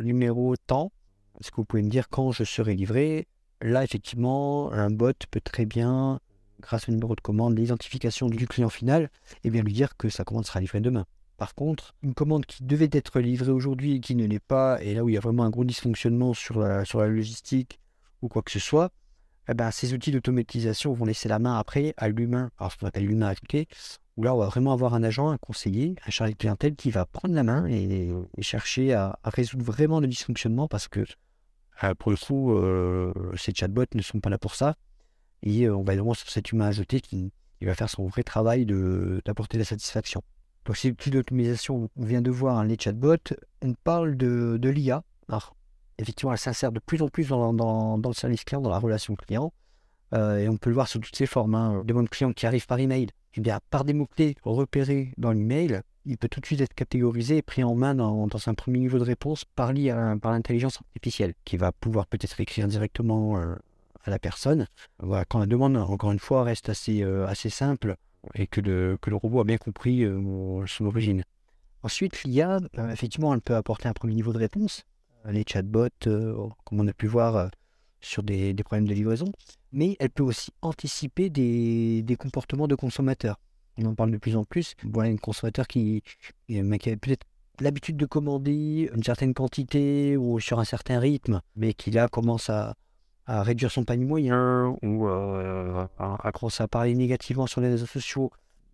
numéro 0.01 0.55
temps, 0.55 0.91
est-ce 1.43 1.51
que 1.51 1.57
vous 1.57 1.65
pouvez 1.65 1.83
me 1.83 1.89
dire 1.89 2.07
quand 2.07 2.31
je 2.31 2.45
serai 2.45 2.73
livré 2.73 3.27
Là, 3.59 3.83
effectivement, 3.83 4.71
un 4.71 4.89
bot 4.89 5.11
peut 5.29 5.41
très 5.41 5.65
bien, 5.65 6.21
grâce 6.61 6.87
au 6.87 6.93
numéro 6.93 7.15
de 7.15 7.21
commande, 7.21 7.57
l'identification 7.57 8.29
du 8.29 8.47
client 8.47 8.69
final, 8.69 9.09
et 9.43 9.49
bien 9.49 9.61
lui 9.61 9.73
dire 9.73 9.97
que 9.97 10.07
sa 10.07 10.23
commande 10.23 10.45
sera 10.45 10.61
livrée 10.61 10.79
demain. 10.79 11.05
Par 11.35 11.53
contre, 11.53 11.95
une 12.01 12.13
commande 12.13 12.45
qui 12.45 12.63
devait 12.63 12.89
être 12.93 13.19
livrée 13.19 13.51
aujourd'hui 13.51 13.95
et 13.95 13.99
qui 13.99 14.15
ne 14.15 14.25
l'est 14.25 14.39
pas, 14.39 14.81
et 14.81 14.93
là 14.93 15.03
où 15.03 15.09
il 15.09 15.15
y 15.15 15.17
a 15.17 15.21
vraiment 15.21 15.43
un 15.43 15.49
gros 15.49 15.65
dysfonctionnement 15.65 16.33
sur 16.33 16.59
la, 16.59 16.85
sur 16.85 17.01
la 17.01 17.07
logistique 17.07 17.81
ou 18.21 18.29
quoi 18.29 18.41
que 18.41 18.51
ce 18.51 18.59
soit, 18.59 18.93
eh 19.49 19.53
ben, 19.53 19.69
ces 19.71 19.93
outils 19.93 20.11
d'automatisation 20.11 20.93
vont 20.93 21.03
laisser 21.03 21.27
la 21.27 21.39
main 21.39 21.57
après 21.57 21.93
à 21.97 22.07
l'humain, 22.07 22.51
alors 22.57 22.71
ce 22.71 22.77
qu'on 22.77 22.87
appelle 22.87 23.05
l'humain 23.05 23.27
appliqué, 23.27 23.67
où 24.15 24.23
là 24.23 24.33
on 24.33 24.37
va 24.37 24.47
vraiment 24.47 24.71
avoir 24.71 24.93
un 24.93 25.03
agent, 25.03 25.29
un 25.29 25.37
conseiller, 25.37 25.95
un 26.05 26.11
chargé 26.11 26.33
de 26.33 26.37
clientèle 26.37 26.75
qui 26.75 26.91
va 26.91 27.05
prendre 27.05 27.35
la 27.35 27.43
main 27.43 27.65
et, 27.67 28.09
chercher 28.41 28.93
à, 28.93 29.19
résoudre 29.23 29.63
vraiment 29.63 29.99
le 29.99 30.07
dysfonctionnement 30.07 30.67
parce 30.67 30.87
que 30.87 31.05
pour 31.99 32.11
le 32.11 32.17
coup, 32.17 32.53
euh, 32.53 33.13
ces 33.35 33.53
chatbots 33.53 33.85
ne 33.95 34.01
sont 34.01 34.19
pas 34.19 34.29
là 34.29 34.37
pour 34.37 34.55
ça. 34.55 34.75
Et 35.41 35.65
euh, 35.65 35.75
on 35.75 35.83
va 35.83 35.93
vraiment 35.93 36.13
sur 36.13 36.29
cet 36.29 36.51
humain 36.51 36.67
ajouté 36.67 37.01
qui, 37.01 37.31
va 37.61 37.75
faire 37.75 37.89
son 37.89 38.07
vrai 38.07 38.23
travail 38.23 38.65
d'apporter 38.65 39.57
la 39.57 39.63
satisfaction. 39.63 40.21
Donc, 40.65 40.75
ces 40.75 40.91
outils 40.91 41.11
d'automatisation, 41.11 41.89
on 41.95 42.05
vient 42.05 42.21
de 42.21 42.29
voir 42.29 42.57
hein, 42.57 42.65
les 42.65 42.77
chatbots, 42.77 43.15
on 43.61 43.73
parle 43.73 44.17
de, 44.17 44.59
l'IA. 44.61 45.03
Effectivement, 45.97 46.33
elle 46.33 46.39
s'insère 46.39 46.73
de 46.73 46.79
plus 46.79 47.01
en 47.01 47.07
plus 47.07 47.29
dans, 47.29 47.97
le 48.03 48.13
service 48.13 48.43
client, 48.43 48.59
dans 48.59 48.69
la 48.69 48.79
relation 48.79 49.15
client. 49.15 49.53
et 50.13 50.49
on 50.49 50.57
peut 50.57 50.71
le 50.71 50.73
voir 50.73 50.89
sous 50.89 50.99
toutes 50.99 51.15
ses 51.15 51.25
formes. 51.25 51.55
Hein. 51.55 51.83
Des 51.85 51.93
clients 52.07 52.33
qui 52.33 52.45
arrivent 52.45 52.67
par 52.67 52.79
email, 52.79 53.07
eh 53.35 53.41
bien, 53.41 53.59
par 53.69 53.85
des 53.85 53.93
mots-clés 53.93 54.35
repérés 54.43 55.13
dans 55.17 55.31
l'email, 55.31 55.81
il 56.05 56.17
peut 56.17 56.27
tout 56.27 56.39
de 56.39 56.45
suite 56.45 56.61
être 56.61 56.73
catégorisé 56.73 57.37
et 57.37 57.41
pris 57.41 57.63
en 57.63 57.75
main 57.75 57.95
dans, 57.95 58.27
un 58.45 58.53
premier 58.53 58.79
niveau 58.79 58.99
de 58.99 59.03
réponse 59.03 59.45
par 59.45 59.73
l'intelligence 59.73 60.79
artificielle, 60.81 61.33
qui 61.45 61.57
va 61.57 61.71
pouvoir 61.71 62.07
peut-être 62.07 62.39
écrire 62.39 62.67
directement 62.67 63.37
euh, 63.39 63.55
à 64.03 64.09
la 64.09 64.19
personne. 64.19 64.67
Quand 64.99 65.39
la 65.39 65.45
demande, 65.45 65.77
encore 65.77 66.11
une 66.11 66.19
fois, 66.19 66.43
reste 66.43 66.69
assez, 66.69 67.03
euh, 67.03 67.25
assez 67.27 67.49
simple 67.49 67.95
et 68.35 68.47
que 68.47 68.61
le, 68.61 68.97
que 69.01 69.09
le 69.09 69.15
robot 69.15 69.41
a 69.41 69.43
bien 69.43 69.57
compris 69.57 70.03
euh, 70.03 70.65
son 70.67 70.85
origine. 70.85 71.23
Ensuite, 71.83 72.23
l'IA, 72.23 72.59
effectivement, 72.91 73.33
elle 73.33 73.41
peut 73.41 73.55
apporter 73.55 73.87
un 73.89 73.93
premier 73.93 74.15
niveau 74.15 74.31
de 74.31 74.37
réponse. 74.37 74.85
Les 75.25 75.43
chatbots, 75.47 75.87
comme 76.03 76.79
on 76.79 76.87
a 76.87 76.93
pu 76.93 77.07
voir 77.07 77.49
sur 78.01 78.23
des, 78.23 78.53
problèmes 78.55 78.87
de 78.87 78.93
livraison, 78.93 79.31
mais 79.71 79.95
elle 79.99 80.09
peut 80.09 80.23
aussi 80.23 80.51
anticiper 80.61 81.29
des, 81.29 82.01
des 82.01 82.15
comportements 82.15 82.67
de 82.67 82.75
consommateurs 82.75 83.37
on 83.77 83.85
en 83.85 83.95
parle 83.95 84.11
de 84.11 84.17
plus 84.17 84.35
en 84.35 84.43
plus. 84.43 84.75
Voilà, 84.83 85.09
un 85.09 85.17
consommateur 85.17 85.67
qui, 85.67 86.03
qui 86.47 86.59
a 86.59 86.63
peut-être 86.63 87.25
l'habitude 87.59 87.97
de 87.97 88.05
commander 88.05 88.89
une 88.93 89.03
certaine 89.03 89.33
quantité 89.33 90.17
ou 90.17 90.39
sur 90.39 90.59
un 90.59 90.65
certain 90.65 90.99
rythme, 90.99 91.41
mais 91.55 91.73
qui 91.73 91.91
là 91.91 92.07
commence 92.07 92.49
à, 92.49 92.75
réduire 93.25 93.71
son 93.71 93.85
panier 93.85 94.03
moyen 94.03 94.75
ou 94.81 95.07
euh, 95.07 95.87
à 95.97 96.67
parler 96.67 96.93
négativement 96.93 97.47
sur 97.47 97.61
les 97.61 97.69
réseaux 97.69 97.85
sociaux. 97.85 98.31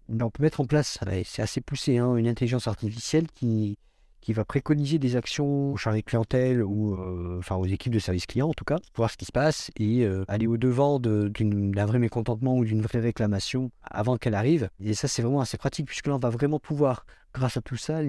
on 0.10 0.30
peut 0.32 0.42
mettre 0.42 0.62
en 0.62 0.66
place, 0.66 0.98
c'est 1.24 1.42
assez 1.44 1.62
poussé, 1.62 2.00
hein, 2.00 2.16
une 2.16 2.28
intelligence 2.28 2.68
artificielle 2.68 3.28
qui, 3.28 3.78
qui 4.22 4.34
va 4.34 4.46
préconiser 4.46 5.00
des 5.00 5.16
actions 5.16 5.74
aux 5.74 5.78
chargés 5.78 6.02
de 6.02 6.06
clientèle 6.06 6.64
ou 6.64 6.94
euh, 6.94 7.38
enfin 7.40 7.56
aux 7.56 7.66
équipes 7.66 7.94
de 7.94 8.00
service 8.00 8.26
client 8.26 8.50
en 8.50 8.54
tout 8.54 8.66
cas, 8.66 8.78
voir 8.96 9.10
ce 9.10 9.18
qui 9.18 9.26
se 9.26 9.32
passe 9.32 9.72
et 9.78 10.04
euh, 10.04 10.26
aller 10.28 10.48
au-devant 10.48 11.00
d'un 11.00 11.86
vrai 11.86 12.00
mécontentement 12.00 12.56
ou 12.58 12.66
d'une 12.66 12.82
vraie 12.82 13.00
réclamation 13.00 13.72
avant 13.84 14.18
qu'elle 14.18 14.36
arrive. 14.36 14.70
Et 14.84 14.94
ça, 14.94 15.08
c'est 15.08 15.22
vraiment 15.22 15.42
assez 15.42 15.58
pratique 15.58 15.88
puisque 15.88 16.08
là, 16.08 16.16
on 16.16 16.20
va 16.20 16.30
vraiment 16.30 16.60
pouvoir, 16.60 17.06
grâce 17.34 17.58
à 17.58 17.62
tout 17.62 17.78
ça, 17.78 18.02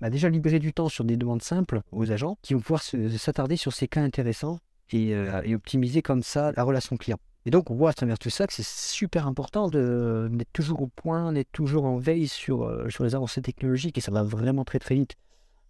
bah, 0.00 0.10
déjà 0.10 0.28
libérer 0.28 0.58
du 0.58 0.72
temps 0.72 0.88
sur 0.88 1.04
des 1.04 1.16
demandes 1.16 1.42
simples 1.42 1.80
aux 1.92 2.10
agents 2.12 2.38
qui 2.42 2.54
vont 2.54 2.60
pouvoir 2.60 2.82
s'attarder 2.82 3.56
sur 3.56 3.72
ces 3.72 3.88
cas 3.88 4.02
intéressants 4.02 4.58
et, 4.90 5.14
euh, 5.14 5.42
et, 5.44 5.54
optimiser 5.54 6.02
comme 6.02 6.22
ça 6.22 6.52
la 6.56 6.62
relation 6.62 6.96
client. 6.96 7.18
Et 7.44 7.50
donc, 7.50 7.70
on 7.70 7.76
voit 7.76 7.90
à 7.90 7.92
travers 7.92 8.18
tout 8.18 8.30
ça 8.30 8.46
que 8.46 8.52
c'est 8.52 8.66
super 8.66 9.28
important 9.28 9.68
d'être 9.68 10.52
toujours 10.52 10.82
au 10.82 10.88
point, 10.88 11.32
d'être 11.32 11.52
toujours 11.52 11.84
en 11.84 11.96
veille 11.96 12.26
sur, 12.26 12.90
sur 12.90 13.04
les 13.04 13.14
avancées 13.14 13.40
technologiques 13.40 13.98
et 13.98 14.00
ça 14.00 14.10
va 14.10 14.24
vraiment 14.24 14.64
très 14.64 14.80
très 14.80 14.96
vite. 14.96 15.14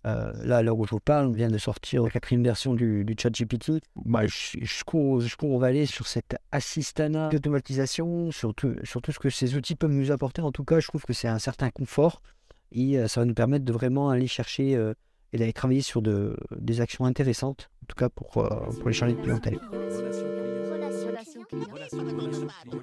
Euh, 0.06 0.32
là, 0.44 0.58
à 0.58 0.62
l'heure 0.62 0.78
où 0.78 0.86
je 0.86 0.92
vous 0.92 1.00
parle, 1.00 1.26
on 1.26 1.32
vient 1.32 1.50
de 1.50 1.58
sortir 1.58 2.04
la 2.04 2.10
quatrième 2.10 2.44
version 2.44 2.74
du, 2.74 3.04
du 3.04 3.14
chat 3.20 3.30
GPT. 3.30 3.80
Je, 4.26 4.84
cours, 4.84 5.20
je 5.20 5.58
va 5.58 5.66
aller 5.66 5.86
sur 5.86 6.06
cette 6.06 6.36
assistana 6.52 7.28
d'automatisation, 7.28 8.30
sur 8.30 8.54
sur 8.84 9.02
tout 9.02 9.12
ce 9.12 9.18
que 9.18 9.30
ces 9.30 9.56
outils 9.56 9.74
peuvent 9.74 9.90
nous 9.90 10.12
apporter. 10.12 10.42
En 10.42 10.52
tout 10.52 10.64
cas, 10.64 10.78
je 10.78 10.86
trouve 10.86 11.02
que 11.02 11.12
c'est 11.12 11.28
un 11.28 11.40
certain 11.40 11.70
confort 11.70 12.22
et 12.70 12.98
euh, 12.98 13.08
ça 13.08 13.20
va 13.20 13.24
nous 13.24 13.34
permettre 13.34 13.64
de 13.64 13.72
vraiment 13.72 14.08
aller 14.10 14.28
chercher 14.28 14.76
euh, 14.76 14.94
et 15.32 15.38
d'aller 15.38 15.52
travailler 15.52 15.82
sur 15.82 16.02
de, 16.02 16.36
des 16.56 16.80
actions 16.80 17.04
intéressantes, 17.04 17.68
en 17.82 17.86
tout 17.86 17.96
cas 17.96 18.08
pour, 18.08 18.30
pour 18.30 18.88
les 18.88 18.94
chargés 18.94 19.16
de 19.16 19.20
clientèle. 19.20 19.58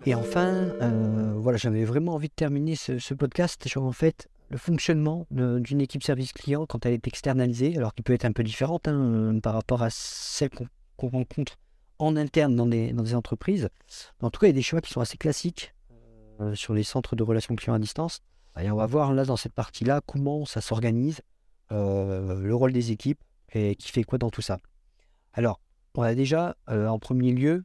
Et 0.05 0.13
enfin, 0.13 0.67
voilà, 1.37 1.57
j'avais 1.57 1.85
vraiment 1.85 2.15
envie 2.15 2.27
de 2.27 2.33
terminer 2.33 2.75
ce, 2.75 3.13
podcast 3.13 3.65
sur 3.67 3.83
en 3.83 3.93
fait 3.93 4.27
le 4.49 4.57
fonctionnement 4.57 5.25
d'une 5.31 5.81
équipe 5.81 6.03
service 6.03 6.33
client 6.33 6.65
quand 6.65 6.85
elle 6.85 6.93
est 6.93 7.07
externalisée, 7.07 7.77
alors 7.77 7.93
qui 7.93 8.03
peut 8.03 8.13
être 8.13 8.25
un 8.25 8.31
peu 8.31 8.43
différente 8.43 8.87
hein, 8.87 8.93
euh, 8.93 9.39
par 9.39 9.53
rapport 9.53 9.81
à 9.81 9.89
celle 9.89 10.49
qu'on 10.49 11.09
rencontre 11.09 11.57
en 11.99 12.15
interne 12.15 12.55
dans 12.55 12.65
des, 12.65 12.93
dans 12.93 13.13
entreprises. 13.13 13.69
en 14.21 14.29
tout 14.29 14.39
cas, 14.39 14.47
il 14.47 14.49
y 14.49 14.53
a 14.53 14.55
des 14.55 14.61
choix 14.61 14.81
qui 14.81 14.91
sont 14.91 15.01
assez 15.01 15.17
classiques 15.17 15.73
euh, 16.41 16.55
sur 16.55 16.73
les 16.73 16.83
centres 16.83 17.15
de 17.15 17.23
relations 17.23 17.55
clients 17.55 17.75
à 17.75 17.79
distance. 17.79 18.21
Et 18.59 18.69
on 18.69 18.75
va 18.75 18.85
voir 18.85 19.13
là 19.13 19.25
dans 19.25 19.37
cette 19.37 19.53
partie-là 19.53 20.01
comment 20.05 20.45
ça 20.45 20.61
s'organise, 20.61 21.21
le 21.71 22.51
rôle 22.51 22.71
des 22.71 22.91
équipes 22.91 23.19
et 23.51 23.75
qui 23.75 23.91
fait 23.91 24.03
quoi 24.03 24.19
dans 24.19 24.29
tout 24.29 24.43
ça. 24.43 24.59
Alors, 25.33 25.59
on 25.95 26.03
a 26.03 26.13
déjà 26.13 26.55
en 26.67 26.99
premier 26.99 27.31
lieu 27.31 27.63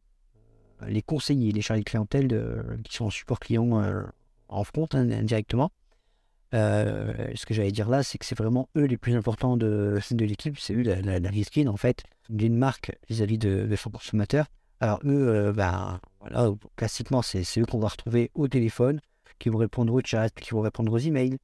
les 0.87 1.03
conseillers, 1.03 1.53
les 1.53 1.61
chargés 1.61 1.83
de 1.83 1.89
clientèle 1.89 2.81
qui 2.85 2.97
sont 2.97 3.07
en 3.07 3.11
support 3.11 3.41
client 3.41 3.83
euh, 3.83 4.03
en 4.49 4.65
front 4.65 4.89
hein, 4.93 5.11
indirectement. 5.11 5.71
Euh, 6.55 7.13
ce 7.35 7.45
que 7.45 7.55
j'allais 7.55 7.73
dire 7.73 7.89
là, 7.89 8.03
c'est 8.03 8.19
que 8.19 8.25
c'est 8.25 8.39
vraiment 8.39 8.69
eux 8.77 8.85
les 8.85 8.97
plus 8.97 9.15
importants 9.15 9.57
de, 9.57 9.99
de 10.11 10.25
l'équipe, 10.25 10.59
c'est 10.59 10.75
eux 10.75 10.83
la, 10.83 11.01
la, 11.01 11.19
la 11.19 11.31
en 11.71 11.77
fait 11.77 12.05
d'une 12.31 12.57
marque 12.57 12.93
vis-à-vis 13.09 13.39
de, 13.39 13.75
son 13.77 13.91
consommateur. 13.91 14.47
Alors 14.81 15.01
eux, 15.05 15.29
euh, 15.29 15.53
ben, 15.53 16.01
voilà, 16.21 16.51
classiquement, 16.77 17.23
c'est 17.23 17.43
eux 17.59 17.67
qu'on 17.67 17.79
va 17.79 17.89
retrouver 17.89 18.31
au 18.35 18.49
téléphone, 18.49 19.01
qui 19.39 19.49
vont 19.49 19.59
répondre 19.59 19.93
au 19.93 20.01
chat, 20.05 20.31
qui 20.31 20.51
vont 20.51 20.61
répondre 20.61 20.93
aux 20.93 20.99
emails, 20.99 21.39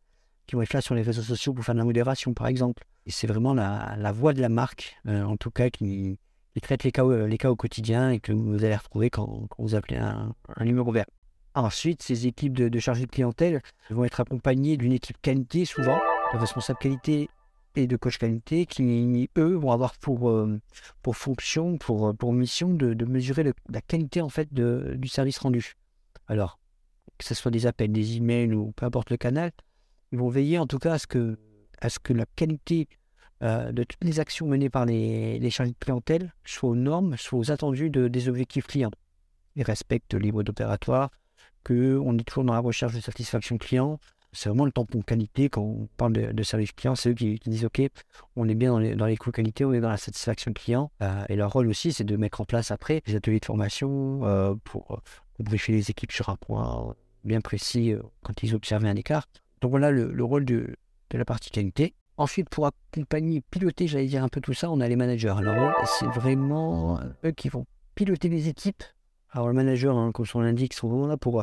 qui 0.47 0.57
vont 0.57 0.63
être 0.63 0.73
là 0.73 0.81
sur 0.81 0.95
les 0.95 1.03
réseaux 1.03 1.23
sociaux 1.23 1.53
pour 1.53 1.65
faire 1.65 1.75
de 1.75 1.81
la 1.81 1.85
modération, 1.85 2.33
par 2.33 2.47
exemple. 2.47 2.85
Et 3.07 3.11
c'est 3.11 3.27
vraiment 3.27 3.55
la, 3.55 3.97
la, 3.99 4.13
voix 4.13 4.33
de 4.33 4.41
la 4.41 4.49
marque, 4.49 4.97
en 5.07 5.37
tout 5.37 5.51
cas, 5.51 5.69
qui, 5.69 6.19
ils 6.55 6.61
traitent 6.61 6.85
les 6.85 6.93
cas, 6.93 7.05
les 7.05 7.39
cas 7.39 7.51
au 7.51 7.57
quotidien 7.57 8.11
et 8.11 8.21
que 8.21 8.33
vous 8.33 8.65
allez 8.65 8.77
retrouver 8.77 9.11
quand, 9.11 9.49
vous 9.59 9.75
appelez 9.75 9.97
un, 9.97 10.35
numéro 10.61 10.93
vert. 10.93 11.07
Ensuite, 11.55 12.03
ces 12.03 12.27
équipes 12.27 12.55
de, 12.55 12.79
chargés 12.81 13.07
de 13.07 13.11
clientèle 13.11 13.61
vont 13.91 14.05
être 14.05 14.21
accompagnées 14.21 14.77
d'une 14.77 14.93
équipe 14.93 15.21
qualité, 15.23 15.65
souvent, 15.65 15.99
de 16.33 16.39
responsable 16.39 16.81
qualité 16.81 17.31
et 17.77 17.87
de 17.87 17.97
coach 17.97 18.19
qualité, 18.19 18.67
qui, 18.67 19.31
eux, 19.39 19.55
vont 19.55 19.71
avoir 19.71 19.97
pour, 19.99 20.31
euh, 20.31 20.61
pour 21.03 21.17
fonction, 21.17 21.79
pour, 21.79 22.15
pour 22.17 22.33
mission 22.33 22.75
de, 22.75 23.05
mesurer 23.05 23.53
la 23.69 23.81
qualité 23.81 24.21
en 24.21 24.29
fait 24.29 24.53
du 24.53 25.09
service 25.09 25.39
rendu. 25.39 25.75
Alors, 26.27 26.59
que 27.19 27.25
ce 27.25 27.35
soit 27.35 27.51
des 27.51 27.67
appels, 27.67 27.93
des 27.93 28.17
emails 28.17 28.53
ou 28.53 28.73
peu 28.73 28.87
importe 28.87 29.11
le 29.11 29.17
canal, 29.17 29.53
ils 30.11 30.19
vont 30.19 30.29
veiller 30.29 30.59
en 30.59 30.67
tout 30.67 30.79
cas 30.79 30.95
à 30.95 30.99
ce 30.99 31.07
que, 31.07 31.39
à 31.81 31.89
ce 31.89 31.99
que 32.01 32.13
la 32.13 32.27
qualité 32.35 32.89
euh, 33.43 33.71
de 33.73 33.85
toutes 33.85 34.03
les 34.03 34.19
actions 34.19 34.47
menées 34.47 34.71
par 34.71 34.87
les, 34.87 35.39
les 35.39 35.51
chargés 35.51 35.73
de 35.73 35.79
clientèle 35.79 36.33
soient 36.45 36.71
aux 36.71 36.77
normes, 36.77 37.17
soient 37.17 37.39
aux 37.39 37.51
attendus 37.53 37.91
de, 37.91 38.09
des 38.09 38.29
objectifs 38.29 38.67
clients. 38.67 38.91
Ils 39.57 39.63
respectent 39.63 40.15
les 40.15 40.33
modes 40.33 40.49
opératoires, 40.49 41.11
qu'on 41.65 42.19
est 42.19 42.25
toujours 42.25 42.45
dans 42.45 42.53
la 42.53 42.61
recherche 42.61 42.95
de 42.95 43.01
satisfaction 43.01 43.59
client. 43.59 43.99
C'est 44.33 44.49
vraiment 44.49 44.65
le 44.65 44.73
tampon 44.73 45.01
qualité 45.01 45.49
quand 45.49 45.63
on 45.63 45.89
parle 45.97 46.13
de, 46.13 46.43
service 46.43 46.73
client. 46.73 46.97
C'est 46.97 47.11
eux 47.11 47.15
qui, 47.15 47.39
disent 47.47 47.65
OK, 47.65 47.81
on 48.35 48.49
est 48.49 48.55
bien 48.55 48.71
dans 48.71 48.79
les, 48.79 48.97
dans 48.97 49.07
les 49.07 49.17
coûts 49.17 49.31
qualité, 49.31 49.65
on 49.65 49.73
est 49.73 49.81
dans 49.81 49.91
la 49.91 49.97
satisfaction 49.97 50.53
client. 50.53 50.91
Euh, 51.03 51.25
et 51.29 51.37
leur 51.37 51.53
rôle 51.53 51.69
aussi, 51.69 51.93
c'est 51.93 52.05
de 52.05 52.17
mettre 52.17 52.41
en 52.41 52.45
place 52.45 52.71
après 52.71 53.03
des 53.07 53.15
ateliers 53.15 53.39
de 53.39 53.45
formation 53.45 54.21
euh, 54.25 54.55
pour, 54.65 55.01
briefer 55.39 55.73
les 55.73 55.91
équipes 55.91 56.13
sur 56.13 56.29
un 56.29 56.37
point 56.37 56.95
bien 57.25 57.41
précis 57.41 57.95
quand 58.23 58.43
ils 58.43 58.55
observent 58.55 58.85
un 58.85 58.97
écart. 58.97 59.27
Donc 59.61 59.71
voilà 59.71 59.91
le, 59.91 60.13
le 60.13 60.25
rôle 60.25 60.45
de, 60.45 60.77
de 61.11 61.19
la 61.19 61.25
partie 61.25 61.51
qualité. 61.51 61.95
Ensuite, 62.17 62.49
pour 62.49 62.67
accompagner, 62.67 63.41
piloter, 63.51 63.89
j'allais 63.89 64.07
dire 64.07 64.23
un 64.23 64.29
peu 64.29 64.41
tout 64.41 64.55
ça, 64.55 64.71
on 64.71 64.81
a 64.81 64.87
les 64.87 64.95
managers. 64.95 65.35
Alors, 65.37 65.75
c'est 65.99 66.07
vraiment 66.07 67.01
eux 67.25 67.33
qui 67.33 67.49
vont 67.49 67.67
piloter 67.95 68.29
les 68.29 68.49
équipes. 68.49 68.85
Alors, 69.35 69.49
le 69.49 69.53
manager, 69.53 69.99
hein, 69.99 70.13
comme 70.13 70.27
son 70.27 70.41
l'indique, 70.41 70.75
sont 70.75 70.87
vraiment 70.87 71.09
là 71.09 71.17
pour, 71.17 71.43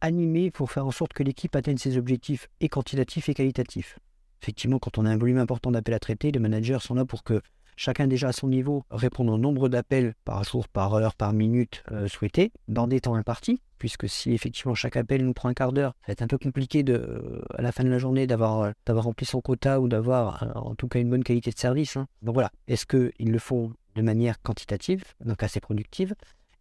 animer, 0.00 0.52
pour 0.52 0.70
faire 0.70 0.86
en 0.86 0.92
sorte 0.92 1.12
que 1.12 1.24
l'équipe 1.24 1.54
atteigne 1.56 1.76
ses 1.76 1.96
objectifs 1.98 2.48
et 2.60 2.68
quantitatifs 2.68 3.28
et 3.28 3.34
qualitatifs. 3.34 3.98
Effectivement, 4.40 4.78
quand 4.78 4.98
on 4.98 5.04
a 5.04 5.10
un 5.10 5.16
volume 5.16 5.38
important 5.38 5.72
d'appels 5.72 5.94
à 5.94 5.98
traiter, 5.98 6.30
les 6.30 6.38
managers 6.38 6.78
sont 6.80 6.94
là 6.94 7.04
pour 7.04 7.24
que 7.24 7.42
chacun 7.74 8.06
déjà 8.06 8.28
à 8.28 8.32
son 8.32 8.46
niveau 8.46 8.84
répond 8.92 9.26
au 9.26 9.36
nombre 9.36 9.68
d'appels 9.68 10.14
par 10.24 10.44
jour, 10.44 10.68
par 10.68 10.94
heure, 10.94 11.16
par 11.16 11.32
minute 11.32 11.82
euh, 11.90 12.06
souhaité, 12.06 12.52
dans 12.68 12.86
des 12.86 13.00
temps 13.00 13.16
impartis, 13.16 13.60
puisque 13.78 14.08
si 14.08 14.32
effectivement 14.32 14.76
chaque 14.76 14.96
appel 14.96 15.24
nous 15.24 15.32
prend 15.32 15.48
un 15.48 15.54
quart 15.54 15.72
d'heure, 15.72 15.94
ça 16.02 16.06
va 16.08 16.12
être 16.12 16.22
un 16.22 16.28
peu 16.28 16.38
compliqué 16.38 16.84
de, 16.84 17.42
à 17.52 17.62
la 17.62 17.72
fin 17.72 17.82
de 17.82 17.88
la 17.88 17.98
journée 17.98 18.28
d'avoir, 18.28 18.60
euh, 18.60 18.72
rempli 18.86 19.26
son 19.26 19.40
quota 19.40 19.80
ou 19.80 19.88
d'avoir 19.88 20.44
euh, 20.44 20.52
en 20.54 20.76
tout 20.76 20.86
cas 20.86 21.00
une 21.00 21.10
bonne 21.10 21.24
qualité 21.24 21.50
de 21.50 21.58
service. 21.58 21.96
Hein. 21.96 22.06
Donc 22.22 22.34
voilà, 22.34 22.52
est-ce 22.68 22.86
qu'ils 22.86 23.32
le 23.32 23.38
font 23.40 23.72
de 23.96 24.02
manière 24.02 24.40
quantitative, 24.40 25.02
donc 25.24 25.42
assez 25.42 25.58
productive, 25.58 26.14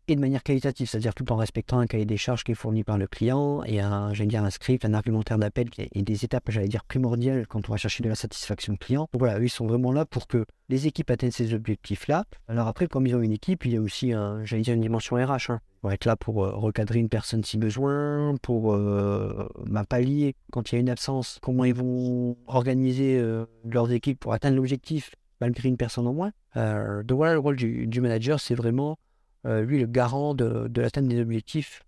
et 0.07 0.15
de 0.15 0.21
manière 0.21 0.43
qualitative, 0.43 0.87
c'est-à-dire 0.87 1.13
tout 1.13 1.29
en 1.31 1.35
respectant 1.35 1.79
un 1.79 1.87
cahier 1.87 2.05
des 2.05 2.17
charges 2.17 2.43
qui 2.43 2.53
est 2.53 2.55
fourni 2.55 2.83
par 2.83 2.97
le 2.97 3.07
client 3.07 3.63
et 3.65 3.81
un, 3.81 4.11
dire, 4.11 4.43
un 4.43 4.49
script, 4.49 4.85
un 4.85 4.93
argumentaire 4.93 5.37
d'appel 5.37 5.67
et 5.77 6.01
des 6.01 6.25
étapes, 6.25 6.49
j'allais 6.49 6.69
dire, 6.69 6.85
primordiales 6.85 7.45
quand 7.47 7.67
on 7.67 7.71
va 7.73 7.77
chercher 7.77 8.03
de 8.03 8.09
la 8.09 8.15
satisfaction 8.15 8.75
client. 8.77 9.09
Donc 9.11 9.19
voilà, 9.19 9.39
ils 9.39 9.49
sont 9.49 9.67
vraiment 9.67 9.91
là 9.91 10.05
pour 10.05 10.27
que 10.27 10.45
les 10.69 10.87
équipes 10.87 11.11
atteignent 11.11 11.31
ces 11.31 11.53
objectifs-là. 11.53 12.25
Alors 12.47 12.67
après, 12.67 12.87
comme 12.87 13.05
ils 13.05 13.15
ont 13.15 13.21
une 13.21 13.33
équipe, 13.33 13.65
il 13.65 13.73
y 13.73 13.77
a 13.77 13.81
aussi, 13.81 14.13
un, 14.13 14.43
j'allais 14.45 14.61
dire, 14.61 14.75
une 14.75 14.81
dimension 14.81 15.17
RH. 15.17 15.51
Hein. 15.51 15.59
Vont 15.83 15.91
être 15.91 16.05
là 16.05 16.15
pour 16.15 16.43
euh, 16.43 16.51
recadrer 16.55 16.99
une 16.99 17.09
personne 17.09 17.43
si 17.43 17.57
besoin, 17.57 18.35
pour 18.41 18.73
euh, 18.73 19.47
pallier 19.89 20.35
quand 20.51 20.71
il 20.71 20.75
y 20.75 20.77
a 20.77 20.81
une 20.81 20.89
absence, 20.89 21.37
comment 21.41 21.65
ils 21.65 21.73
vont 21.73 22.35
organiser 22.47 23.17
euh, 23.19 23.45
leurs 23.63 23.91
équipes 23.91 24.19
pour 24.19 24.33
atteindre 24.33 24.55
l'objectif 24.55 25.11
malgré 25.39 25.69
une 25.69 25.77
personne 25.77 26.07
en 26.07 26.13
moins. 26.13 26.31
donc 26.55 27.17
voilà, 27.17 27.33
le 27.33 27.39
rôle 27.39 27.55
du 27.57 28.01
manager, 28.01 28.39
c'est 28.39 28.55
vraiment 28.55 28.97
euh, 29.45 29.61
lui, 29.61 29.79
le 29.79 29.85
garant 29.85 30.33
de, 30.33 30.69
l'atteinte 30.75 31.07
des 31.07 31.21
objectifs 31.21 31.83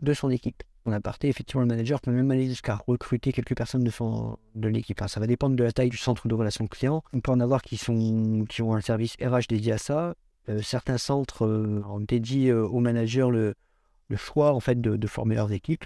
de 0.00 0.12
son 0.14 0.30
équipe. 0.30 0.62
En 0.86 0.92
aparté, 0.92 1.28
effectivement, 1.28 1.60
le 1.60 1.68
manager 1.68 2.00
peut 2.00 2.10
même 2.10 2.30
aller 2.30 2.48
jusqu'à 2.48 2.76
recruter 2.86 3.32
quelques 3.32 3.54
personnes 3.54 3.84
de, 3.84 3.90
son, 3.90 4.38
de 4.54 4.68
l'équipe. 4.68 5.00
ça 5.06 5.20
va 5.20 5.26
dépendre 5.26 5.56
de 5.56 5.64
la 5.64 5.72
taille 5.72 5.90
du 5.90 5.98
centre 5.98 6.26
de 6.26 6.34
relations 6.34 6.66
clients. 6.66 7.02
On 7.12 7.20
peut 7.20 7.32
en 7.32 7.40
avoir 7.40 7.62
qui, 7.62 7.76
sont, 7.76 8.46
qui 8.48 8.62
ont 8.62 8.74
un 8.74 8.80
service 8.80 9.16
RH 9.22 9.48
dédié 9.48 9.72
à 9.72 9.78
ça. 9.78 10.14
Euh, 10.48 10.62
certains 10.62 10.96
centres 10.96 11.44
euh, 11.46 11.82
ont 11.86 12.00
dédié 12.00 12.52
aux 12.52 12.80
managers 12.80 13.28
le, 13.30 13.54
le, 14.08 14.16
choix 14.16 14.54
en 14.54 14.60
fait, 14.60 14.80
de, 14.80 15.06
former 15.06 15.34
leurs 15.34 15.52
équipes. 15.52 15.84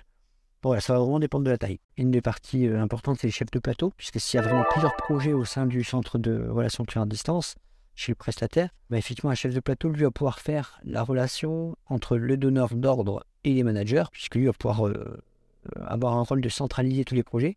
voilà, 0.62 0.80
ça 0.80 0.92
va 0.92 1.00
vraiment 1.00 1.18
dépendre 1.18 1.44
de 1.44 1.50
la 1.50 1.58
taille. 1.58 1.80
Une 1.96 2.12
des 2.12 2.22
parties 2.22 2.68
importantes, 2.68 3.18
c'est 3.20 3.26
les 3.26 3.32
chefs 3.32 3.50
de 3.50 3.58
plateau, 3.58 3.92
puisque 3.96 4.20
s'il 4.20 4.38
y 4.38 4.42
a 4.42 4.46
vraiment 4.46 4.64
plusieurs 4.70 4.94
projets 4.94 5.32
au 5.32 5.44
sein 5.44 5.66
du 5.66 5.82
centre 5.82 6.18
de 6.18 6.46
relations 6.48 6.84
clients 6.84 7.02
à 7.02 7.06
distance, 7.06 7.56
chez 7.94 8.12
le 8.12 8.16
prestataire, 8.16 8.70
effectivement, 8.92 9.30
un 9.30 9.34
chef 9.34 9.54
de 9.54 9.60
plateau, 9.60 9.88
lui, 9.88 10.02
va 10.02 10.10
pouvoir 10.10 10.38
faire 10.40 10.80
la 10.84 11.02
relation 11.02 11.76
entre 11.86 12.16
le 12.16 12.36
donneur 12.36 12.74
d'ordre 12.74 13.24
et 13.44 13.54
les 13.54 13.62
managers, 13.62 14.04
puisque 14.12 14.36
lui 14.36 14.46
va 14.46 14.52
pouvoir 14.52 14.86
euh, 14.86 15.22
avoir 15.76 16.14
un 16.14 16.22
rôle 16.22 16.40
de 16.40 16.48
centraliser 16.48 17.04
tous 17.04 17.14
les 17.14 17.22
projets 17.22 17.56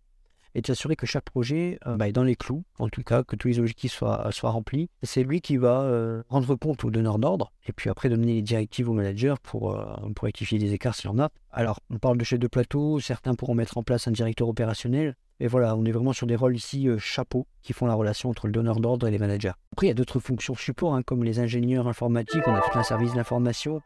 et 0.56 0.62
de 0.62 0.68
s'assurer 0.68 0.96
que 0.96 1.06
chaque 1.06 1.26
projet 1.26 1.78
euh, 1.86 1.98
bah, 1.98 2.08
est 2.08 2.14
dans 2.14 2.24
les 2.24 2.36
clous, 2.36 2.64
en 2.80 2.90
tout 2.90 3.04
cas 3.04 3.24
que 3.24 3.36
tous 3.36 3.48
les 3.48 3.60
objectifs 3.60 3.94
soient, 3.94 4.32
remplis. 4.44 4.90
C'est 5.04 5.24
lui 5.24 5.42
qui 5.42 5.58
va 5.58 5.82
euh, 5.82 6.24
rendre 6.30 6.56
compte 6.56 6.84
au 6.84 6.92
donneur 6.92 7.20
d'ordre 7.20 7.52
et 7.68 7.74
puis 7.74 7.90
après 7.90 8.10
donner 8.10 8.34
les 8.34 8.42
directives 8.42 8.90
au 8.90 8.94
manager 8.94 9.40
pour, 9.40 9.78
pour 10.16 10.26
rectifier 10.26 10.58
des 10.58 10.74
écarts 10.74 10.96
s'il 10.96 11.10
y 11.10 11.14
en 11.14 11.20
a. 11.20 11.30
Alors, 11.52 11.80
on 11.90 12.00
parle 12.00 12.18
de 12.18 12.24
chef 12.24 12.40
de 12.40 12.48
plateau, 12.48 13.00
certains 13.00 13.36
pourront 13.36 13.56
mettre 13.56 13.78
en 13.78 13.84
place 13.84 14.08
un 14.08 14.12
directeur 14.12 14.48
opérationnel, 14.48 15.16
et 15.40 15.48
voilà, 15.48 15.76
on 15.76 15.86
est 15.86 15.92
vraiment 15.92 16.14
sur 16.14 16.26
des 16.26 16.36
rôles 16.36 16.56
ici 16.56 16.88
euh, 16.88 16.98
chapeaux 16.98 17.46
qui 17.62 17.74
font 17.74 17.86
la 17.86 17.94
relation 17.94 18.30
entre 18.30 18.48
le 18.48 18.54
donneur 18.54 18.80
d'ordre 18.80 19.08
et 19.08 19.12
les 19.12 19.20
managers. 19.20 19.52
Après, 19.72 19.88
il 19.88 19.90
y 19.90 19.92
a 19.92 19.96
d'autres 19.96 20.20
fonctions 20.20 20.56
support, 20.56 20.96
hein, 20.96 21.04
comme 21.04 21.24
les 21.24 21.40
ingénieurs 21.40 21.88
informatiques. 21.88 22.48
On 22.48 22.56
a 22.56 22.62
tout 22.62 22.78
un 22.78 22.84
service 22.84 23.14
d'information 23.14 23.82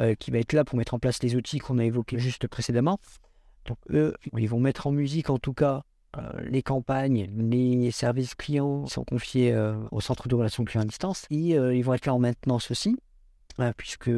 euh, 0.00 0.14
qui 0.14 0.32
va 0.32 0.38
être 0.38 0.52
là 0.52 0.64
pour 0.64 0.76
mettre 0.76 0.94
en 0.94 0.98
place 0.98 1.22
les 1.22 1.36
outils 1.36 1.58
qu'on 1.58 1.78
a 1.78 1.84
évoqués 1.84 2.18
juste 2.18 2.48
précédemment. 2.48 2.98
Donc, 3.66 3.78
eux, 3.90 4.14
ils 4.36 4.48
vont 4.48 4.58
mettre 4.58 4.88
en 4.88 4.92
musique, 4.92 5.30
en 5.30 5.38
tout 5.38 5.52
cas, 5.52 5.84
euh, 6.16 6.22
les 6.48 6.62
campagnes, 6.62 7.28
les 7.36 7.92
services 7.92 8.34
clients 8.34 8.86
sont 8.86 9.04
confiés 9.04 9.56
au 9.92 10.00
centre 10.00 10.28
de 10.28 10.34
relations 10.34 10.64
clients 10.64 10.82
à 10.82 10.86
distance. 10.86 11.26
Et 11.30 11.50
ils 11.54 11.82
vont 11.82 11.94
être 11.94 12.06
là 12.06 12.14
en 12.14 12.18
maintenance 12.18 12.70
aussi, 12.70 12.96
puisque 13.76 14.10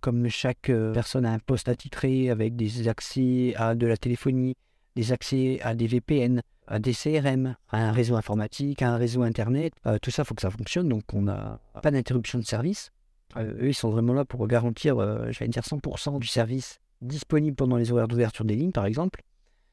comme 0.00 0.28
chaque 0.28 0.70
personne 0.94 1.26
a 1.26 1.32
un 1.32 1.38
poste 1.40 1.68
attitré 1.68 2.30
avec 2.30 2.54
des 2.54 2.88
accès 2.88 3.54
à 3.56 3.74
de 3.74 3.86
la 3.86 3.96
téléphonie, 3.96 4.54
des 4.98 5.12
accès 5.12 5.60
à 5.62 5.76
des 5.76 5.86
VPN, 5.86 6.42
à 6.66 6.80
des 6.80 6.92
CRM, 6.92 7.54
à 7.68 7.88
un 7.88 7.92
réseau 7.92 8.16
informatique, 8.16 8.82
à 8.82 8.90
un 8.90 8.96
réseau 8.96 9.22
Internet. 9.22 9.72
Euh, 9.86 9.98
tout 10.02 10.10
ça, 10.10 10.22
il 10.22 10.26
faut 10.26 10.34
que 10.34 10.42
ça 10.42 10.50
fonctionne. 10.50 10.88
Donc, 10.88 11.04
on 11.12 11.22
n'a 11.22 11.60
pas 11.82 11.92
d'interruption 11.92 12.40
de 12.40 12.44
service. 12.44 12.90
Euh, 13.36 13.54
eux, 13.60 13.68
ils 13.68 13.74
sont 13.74 13.90
vraiment 13.90 14.12
là 14.12 14.24
pour 14.24 14.44
garantir, 14.48 14.98
euh, 14.98 15.30
j'allais 15.30 15.50
dire, 15.50 15.62
100% 15.62 16.18
du 16.18 16.26
service 16.26 16.80
disponible 17.00 17.54
pendant 17.54 17.76
les 17.76 17.92
horaires 17.92 18.08
d'ouverture 18.08 18.44
des 18.44 18.56
lignes, 18.56 18.72
par 18.72 18.86
exemple. 18.86 19.22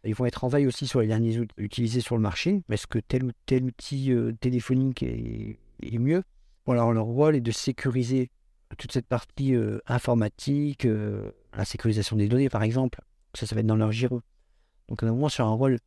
Ils 0.03 0.13
vont 0.13 0.27
être 0.27 0.43
en 0.43 0.47
veille 0.47 0.67
aussi 0.67 0.85
sur 0.85 1.01
les 1.01 1.07
derniers 1.07 1.39
outils 1.39 1.53
utilisés 1.57 2.01
sur 2.01 2.15
le 2.15 2.21
marché. 2.21 2.61
Est-ce 2.69 2.85
que 2.85 2.99
tel 2.99 3.23
ou 3.23 3.31
tel 3.47 3.63
outil 3.63 4.13
téléphonique 4.39 5.01
est, 5.01 5.57
mieux? 5.97 6.21
Voilà, 6.67 6.87
leur 6.91 7.05
rôle 7.05 7.35
est 7.35 7.41
de 7.41 7.51
sécuriser 7.51 8.29
toute 8.77 8.91
cette 8.91 9.07
partie 9.07 9.55
informatique, 9.87 10.87
la 11.57 11.65
sécurisation 11.65 12.15
des 12.15 12.27
données, 12.27 12.49
par 12.49 12.61
exemple. 12.61 13.01
Ça, 13.33 13.47
ça 13.47 13.55
va 13.55 13.61
être 13.61 13.67
dans 13.67 13.75
leur 13.75 13.91
giro. 13.91 14.21
Donc 14.89 15.03
on 15.03 15.07
est 15.07 15.09
vraiment 15.09 15.29
sur 15.29 15.45
un 15.45 15.53
rôle 15.53 15.77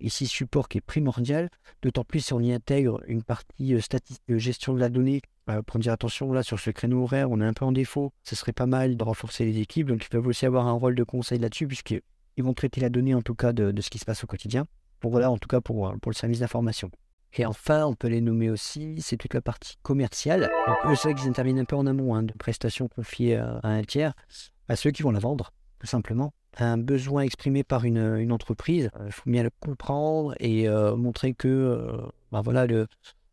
ici 0.00 0.26
support 0.26 0.68
qui 0.68 0.78
est 0.78 0.82
primordial, 0.82 1.48
d'autant 1.82 2.04
plus 2.04 2.20
si 2.20 2.32
on 2.32 2.40
y 2.40 2.52
intègre 2.52 3.00
une 3.06 3.22
partie 3.22 3.80
statistique, 3.80 4.36
gestion 4.36 4.74
de 4.74 4.80
la 4.80 4.88
donnée, 4.88 5.22
pour 5.66 5.78
dire 5.78 5.92
attention, 5.92 6.32
là 6.32 6.42
sur 6.42 6.58
ce 6.58 6.70
créneau 6.70 7.04
horaire, 7.04 7.30
on 7.30 7.40
est 7.40 7.46
un 7.46 7.52
peu 7.52 7.64
en 7.64 7.72
défaut, 7.72 8.12
ce 8.22 8.36
serait 8.36 8.52
pas 8.52 8.66
mal 8.66 8.96
de 8.96 9.04
renforcer 9.04 9.44
les 9.44 9.58
équipes, 9.58 9.88
donc 9.88 10.04
ils 10.04 10.08
peuvent 10.08 10.26
aussi 10.26 10.44
avoir 10.44 10.66
un 10.66 10.72
rôle 10.72 10.94
de 10.94 11.04
conseil 11.04 11.38
là-dessus, 11.38 11.66
puisqu'ils 11.66 12.02
vont 12.38 12.52
traiter 12.52 12.80
la 12.80 12.90
donnée 12.90 13.14
en 13.14 13.22
tout 13.22 13.34
cas 13.34 13.52
de, 13.52 13.80
ce 13.80 13.88
qui 13.90 13.98
se 13.98 14.04
passe 14.04 14.24
au 14.24 14.26
quotidien, 14.26 14.66
pour 15.00 15.10
voilà, 15.10 15.30
en 15.30 15.38
tout 15.38 15.48
cas 15.48 15.60
pour, 15.60 15.94
pour 16.02 16.10
le 16.10 16.16
service 16.16 16.40
d'information. 16.40 16.90
Et 17.38 17.44
enfin, 17.44 17.84
on 17.84 17.94
peut 17.94 18.08
les 18.08 18.20
nommer 18.20 18.48
aussi, 18.48 19.00
c'est 19.02 19.16
toute 19.16 19.34
la 19.34 19.42
partie 19.42 19.76
commerciale. 19.82 20.50
Donc 20.66 20.76
eux, 20.86 20.96
c'est 20.96 21.08
vrai 21.08 21.14
qu'ils 21.14 21.28
interviennent 21.28 21.58
un 21.58 21.64
peu 21.64 21.76
en 21.76 21.86
amont 21.86 22.14
hein, 22.14 22.22
de 22.22 22.32
prestations 22.32 22.88
confiées 22.88 23.36
à, 23.36 23.60
un 23.62 23.82
tiers, 23.82 24.14
à 24.68 24.76
ceux 24.76 24.90
qui 24.90 25.02
vont 25.02 25.10
la 25.10 25.18
vendre, 25.18 25.52
tout 25.78 25.86
simplement. 25.86 26.32
Un 26.58 26.78
besoin 26.78 27.22
exprimé 27.22 27.64
par 27.64 27.84
une, 27.84 28.32
entreprise, 28.32 28.90
il 29.04 29.12
faut 29.12 29.28
bien 29.30 29.42
le 29.42 29.50
comprendre 29.60 30.34
et 30.40 30.68
euh, 30.68 30.96
montrer 30.96 31.34
que 31.34 31.90
ben 32.32 32.40
voilà, 32.40 32.66
le, 32.66 32.86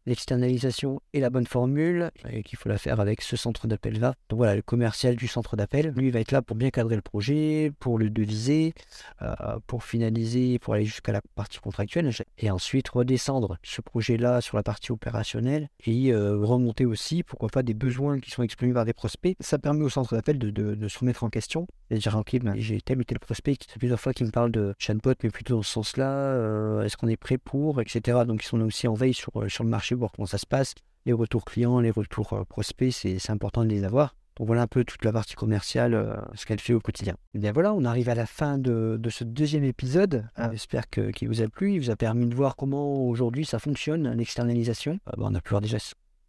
l'externalisation 0.06 1.02
est 1.14 1.20
la 1.20 1.30
bonne 1.30 1.48
formule 1.48 2.12
et 2.30 2.44
qu'il 2.44 2.58
faut 2.58 2.70
la 2.70 2.78
faire 2.78 3.00
avec 3.00 3.22
ce 3.22 3.36
centre 3.36 3.68
d'appel-là. 3.68 4.16
Donc 4.30 4.38
voilà, 4.38 4.56
le 4.56 4.62
commercial 4.62 5.16
du 5.16 5.28
centre 5.28 5.56
d'appel, 5.56 5.94
lui, 5.96 6.12
va 6.12 6.20
être 6.20 6.32
là 6.32 6.42
pour 6.42 6.56
bien 6.56 6.70
cadrer 6.70 6.96
le 6.96 7.02
projet, 7.02 7.72
pour 7.80 7.98
le 7.98 8.10
deviser, 8.10 8.74
euh, 9.22 9.34
pour 9.68 9.84
finaliser, 9.84 10.60
pour 10.60 10.74
aller 10.74 10.86
jusqu'à 10.86 11.12
la 11.12 11.22
partie 11.36 11.60
contractuelle 11.60 12.12
et 12.38 12.52
ensuite 12.52 12.90
redescendre 12.90 13.58
ce 13.64 13.82
projet-là 13.82 14.42
sur 14.42 14.58
la 14.58 14.64
partie 14.64 14.92
opérationnelle 14.92 15.70
et 15.86 16.12
euh, 16.12 16.38
remonter 16.38 16.86
aussi, 16.86 17.24
pourquoi 17.24 17.50
pas, 17.50 17.64
des 17.64 17.74
besoins 17.74 18.20
qui 18.20 18.32
sont 18.32 18.44
exprimés 18.44 18.74
par 18.74 18.86
des 18.86 18.94
prospects. 18.94 19.36
Ça 19.40 19.58
permet 19.60 19.84
au 19.84 19.90
centre 19.90 20.16
d'appel 20.16 20.38
de, 20.38 20.88
se 20.88 21.00
remettre 21.00 21.24
en 21.24 21.30
question 21.30 21.68
et 21.90 21.96
de 21.96 22.00
dire, 22.00 22.16
ok, 22.16 22.38
j'ai 22.56 22.82
tel 22.82 23.00
ou 23.00 23.04
tel 23.04 23.20
prospect 23.20 23.56
qui 23.56 23.68
plusieurs 23.78 24.00
fois 24.00 24.14
qui 24.14 24.24
me 24.24 24.32
parle 24.32 24.52
de 24.52 24.76
chatbot, 24.78 25.14
mais 25.24 25.30
plutôt 25.30 25.56
dans 25.56 25.64
ce 25.64 25.72
sens-là, 25.72 26.10
euh, 26.10 26.84
est-ce 26.84 26.98
qu'on 26.98 27.08
est 27.08 27.18
prêt 27.18 27.38
pour, 27.38 27.82
etc. 27.82 28.20
Donc 28.28 28.44
ils 28.44 28.48
sont 28.48 28.62
aussi 28.62 28.88
en 28.88 28.94
veille 28.94 29.14
sur, 29.14 29.32
sur 29.50 29.64
le 29.64 29.70
marché 29.70 29.93
voir 29.94 30.12
comment 30.12 30.26
ça 30.26 30.38
se 30.38 30.46
passe. 30.46 30.76
Les 31.06 31.14
retours 31.14 31.46
clients, 31.46 31.80
les 31.80 31.92
retours 31.92 32.34
euh, 32.34 32.44
prospects, 32.46 32.92
c'est 32.94 33.30
important 33.30 33.64
de 33.64 33.70
les 33.70 33.84
avoir. 33.84 34.16
Donc 34.38 34.48
voilà 34.48 34.64
un 34.64 34.68
peu 34.68 34.84
toute 34.84 35.04
la 35.06 35.12
partie 35.12 35.36
commerciale, 35.36 35.94
euh, 35.94 36.16
ce 36.34 36.46
qu'elle 36.46 36.60
fait 36.60 36.74
au 36.74 36.80
quotidien. 36.80 37.16
Et 37.36 37.40
bien 37.40 37.52
voilà, 37.52 37.74
on 37.74 37.84
arrive 37.84 38.10
à 38.10 38.16
la 38.16 38.26
fin 38.26 38.58
de, 38.58 39.00
ce 39.10 39.24
deuxième 39.24 39.64
épisode. 39.64 40.26
Ah. 40.36 40.50
J'espère 40.52 40.90
qu'il 40.90 41.28
vous 41.28 41.42
a 41.42 41.48
plu. 41.48 41.74
Il 41.74 41.80
vous 41.80 41.92
a 41.92 41.96
permis 41.96 42.26
de 42.26 42.34
voir 42.34 42.56
comment 42.56 43.06
aujourd'hui 43.08 43.46
ça 43.46 43.60
fonctionne, 43.60 44.12
l'externalisation. 44.14 45.00
Euh, 45.10 45.12
on 45.18 45.36
a 45.36 45.42
pu 45.42 45.50
voir 45.50 45.62
déjà 45.62 45.78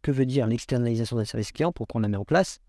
que 0.03 0.11
veut 0.11 0.27
dire 0.27 0.47
l'externalisation 0.47 1.17
des 1.17 1.25
services 1.25 1.53
clients, 1.53 1.73
pourquoi 1.73 1.99
on 1.99 2.03
la 2.03 2.09
met 2.09 2.19
en 2.19 2.27
place, 2.27 2.61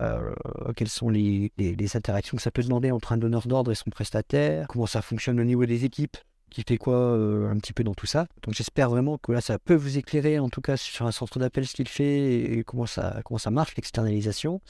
quelles 0.78 0.88
sont 0.88 1.10
les, 1.10 1.52
les, 1.58 1.98
interactions 1.98 2.38
que 2.38 2.42
ça 2.42 2.50
peut 2.50 2.64
demander 2.64 2.92
entre 2.92 3.12
un 3.12 3.18
donneur 3.18 3.46
d'ordre 3.46 3.74
et 3.74 3.76
son 3.76 3.90
prestataire, 3.90 4.68
comment 4.70 4.86
ça 4.86 5.02
fonctionne 5.02 5.38
au 5.42 5.44
niveau 5.44 5.66
des 5.66 5.84
équipes, 5.84 6.16
qui 6.50 6.64
fait 6.68 6.78
quoi 6.78 6.96
euh, 6.96 7.52
un 7.52 7.58
petit 7.58 7.74
peu 7.74 7.84
dans 7.84 7.94
tout 7.94 8.06
ça. 8.06 8.28
Donc 8.44 8.54
j'espère 8.54 8.90
vraiment 8.90 9.18
que 9.18 9.32
là 9.32 9.42
ça 9.42 9.60
peut 9.60 9.76
vous 9.76 9.98
éclairer 9.98 10.40
en 10.40 10.50
tout 10.50 10.62
cas 10.62 10.78
sur 10.78 11.06
un 11.06 11.12
centre 11.12 11.40
d'appel 11.40 11.68
ce 11.68 11.76
qu'il 11.76 11.88
fait 11.88 12.58
et 12.58 12.64
comment 12.64 12.86
ça, 12.86 13.22
comment 13.24 13.38
ça 13.38 13.52
marche 13.52 13.76
l'externalisation. 13.76 14.62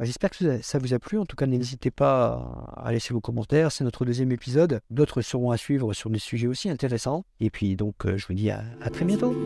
Bah, 0.00 0.06
j'espère 0.06 0.30
que 0.30 0.62
ça 0.62 0.78
vous 0.78 0.94
a 0.94 0.98
plu. 0.98 1.18
En 1.18 1.26
tout 1.26 1.36
cas, 1.36 1.44
n'hésitez 1.44 1.90
pas 1.90 2.72
à 2.78 2.90
laisser 2.90 3.12
vos 3.12 3.20
commentaires. 3.20 3.70
C'est 3.70 3.84
notre 3.84 4.06
deuxième 4.06 4.32
épisode. 4.32 4.80
D'autres 4.88 5.20
seront 5.20 5.50
à 5.50 5.58
suivre 5.58 5.92
sur 5.92 6.08
des 6.08 6.18
sujets 6.18 6.46
aussi 6.46 6.70
intéressants. 6.70 7.26
Et 7.38 7.50
puis 7.50 7.76
donc, 7.76 8.06
euh, 8.06 8.16
je 8.16 8.26
vous 8.26 8.32
dis 8.32 8.50
à, 8.50 8.64
très 8.90 9.04
bientôt. 9.04 9.36